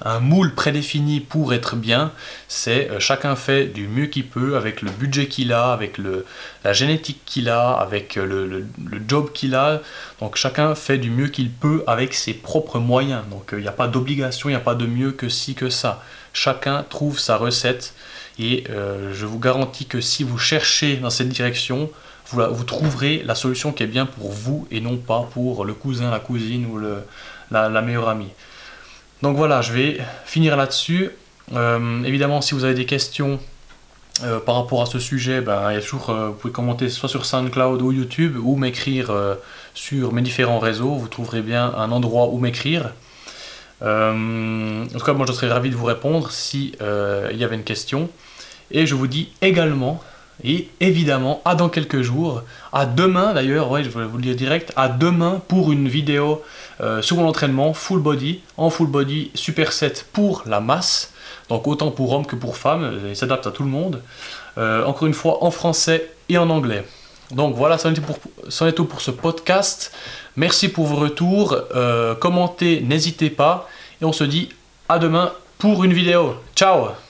un 0.03 0.19
moule 0.19 0.55
prédéfini 0.55 1.19
pour 1.19 1.53
être 1.53 1.75
bien, 1.75 2.11
c'est 2.47 2.89
euh, 2.89 2.99
chacun 2.99 3.35
fait 3.35 3.65
du 3.65 3.87
mieux 3.87 4.07
qu'il 4.07 4.27
peut 4.27 4.57
avec 4.57 4.81
le 4.81 4.89
budget 4.91 5.27
qu'il 5.27 5.53
a, 5.53 5.71
avec 5.71 5.97
le, 5.97 6.25
la 6.63 6.73
génétique 6.73 7.21
qu'il 7.25 7.49
a, 7.49 7.71
avec 7.71 8.17
euh, 8.17 8.25
le, 8.25 8.47
le, 8.47 9.01
job 9.07 9.31
qu'il 9.31 9.55
a. 9.55 9.81
Donc 10.19 10.35
chacun 10.35 10.75
fait 10.75 10.97
du 10.97 11.09
mieux 11.09 11.27
qu'il 11.27 11.51
peut 11.51 11.83
avec 11.87 12.13
ses 12.13 12.33
propres 12.33 12.79
moyens. 12.79 13.23
Donc 13.29 13.53
euh, 13.53 13.59
il 13.59 13.63
n'y 13.63 13.67
a 13.67 13.73
pas 13.73 13.87
d'obligation, 13.87 14.49
il 14.49 14.53
n'y 14.53 14.57
a 14.57 14.61
pas 14.61 14.75
de 14.75 14.85
mieux 14.85 15.11
que 15.11 15.29
ci 15.29 15.55
que 15.55 15.69
ça. 15.69 16.03
Chacun 16.33 16.83
trouve 16.83 17.19
sa 17.19 17.37
recette 17.37 17.93
et 18.39 18.63
je 18.67 19.25
vous 19.25 19.37
garantis 19.37 19.85
que 19.85 19.99
si 19.99 20.23
vous 20.23 20.37
cherchez 20.37 20.95
dans 20.95 21.09
cette 21.09 21.27
direction, 21.27 21.91
vous, 22.27 22.41
vous, 22.49 22.63
trouverez 22.63 23.21
la 23.25 23.35
solution 23.35 23.73
qui 23.73 23.83
est 23.83 23.87
bien 23.87 24.05
pour 24.05 24.31
vous 24.31 24.65
et 24.71 24.79
non 24.79 24.95
pas 24.95 25.27
pour 25.31 25.65
le 25.65 25.73
cousin, 25.73 26.09
la 26.09 26.19
cousine 26.19 26.65
ou 26.67 26.77
le, 26.77 27.03
la 27.51 27.81
meilleure 27.81 28.07
amie. 28.07 28.29
Donc 29.21 29.37
voilà, 29.37 29.61
je 29.61 29.71
vais 29.71 29.99
finir 30.25 30.57
là-dessus. 30.57 31.11
Euh, 31.53 32.03
évidemment, 32.03 32.41
si 32.41 32.55
vous 32.55 32.63
avez 32.63 32.73
des 32.73 32.85
questions 32.85 33.39
euh, 34.23 34.39
par 34.39 34.55
rapport 34.55 34.81
à 34.81 34.87
ce 34.87 34.97
sujet, 34.97 35.41
ben, 35.41 35.71
il 35.71 35.79
y 35.79 36.09
euh, 36.09 36.27
vous 36.27 36.33
pouvez 36.33 36.51
commenter 36.51 36.89
soit 36.89 37.09
sur 37.09 37.25
SoundCloud 37.25 37.81
ou 37.81 37.91
YouTube 37.91 38.37
ou 38.41 38.55
m'écrire 38.55 39.11
sur 39.75 40.11
mes 40.11 40.21
différents 40.21 40.59
réseaux. 40.59 40.95
Vous 40.95 41.07
trouverez 41.07 41.41
bien 41.41 41.71
un 41.77 41.91
endroit 41.91 42.29
où 42.29 42.39
m'écrire. 42.39 42.93
en 43.81 44.85
tout 44.91 45.05
cas, 45.05 45.13
moi 45.13 45.25
je 45.27 45.33
serais 45.33 45.49
ravi 45.49 45.69
de 45.69 45.75
vous 45.75 45.85
répondre 45.85 46.31
si 46.31 46.75
il 46.79 47.37
y 47.37 47.43
avait 47.43 47.55
une 47.55 47.63
question. 47.63 48.09
Et 48.71 48.87
je 48.87 48.95
vous 48.95 49.07
dis 49.07 49.33
également, 49.41 50.01
et 50.43 50.69
évidemment, 50.79 51.41
à 51.45 51.55
dans 51.55 51.69
quelques 51.69 52.01
jours, 52.01 52.43
à 52.73 52.85
demain 52.85 53.33
d'ailleurs, 53.33 53.69
ouais, 53.69 53.83
je 53.83 53.89
vais 53.89 54.05
vous 54.05 54.17
le 54.17 54.23
dire 54.23 54.35
direct, 54.35 54.73
à 54.75 54.87
demain 54.87 55.41
pour 55.47 55.71
une 55.71 55.87
vidéo 55.87 56.41
euh, 56.81 57.01
sur 57.01 57.17
l'entraînement 57.17 57.73
full 57.73 57.99
body, 57.99 58.41
en 58.57 58.69
full 58.69 58.87
body 58.87 59.31
superset 59.35 59.93
pour 60.13 60.43
la 60.45 60.59
masse, 60.59 61.13
donc 61.49 61.67
autant 61.67 61.91
pour 61.91 62.11
hommes 62.13 62.25
que 62.25 62.35
pour 62.35 62.57
femmes, 62.57 62.99
il 63.07 63.15
s'adapte 63.15 63.45
à 63.45 63.51
tout 63.51 63.63
le 63.63 63.69
monde. 63.69 64.01
Euh, 64.57 64.83
encore 64.85 65.07
une 65.07 65.13
fois 65.13 65.43
en 65.43 65.51
français 65.51 66.11
et 66.27 66.37
en 66.37 66.49
anglais. 66.49 66.85
Donc 67.31 67.55
voilà, 67.55 67.77
ça 67.77 67.89
en 67.89 67.93
est, 67.93 68.69
est 68.69 68.73
tout 68.73 68.85
pour 68.85 69.01
ce 69.01 69.11
podcast. 69.11 69.93
Merci 70.35 70.69
pour 70.69 70.85
vos 70.85 70.97
retours. 70.97 71.55
Euh, 71.75 72.15
commentez, 72.15 72.81
n'hésitez 72.81 73.29
pas. 73.29 73.69
Et 74.01 74.05
on 74.05 74.13
se 74.13 74.23
dit 74.23 74.49
à 74.89 74.99
demain 74.99 75.31
pour 75.57 75.83
une 75.83 75.93
vidéo. 75.93 76.35
Ciao 76.55 77.00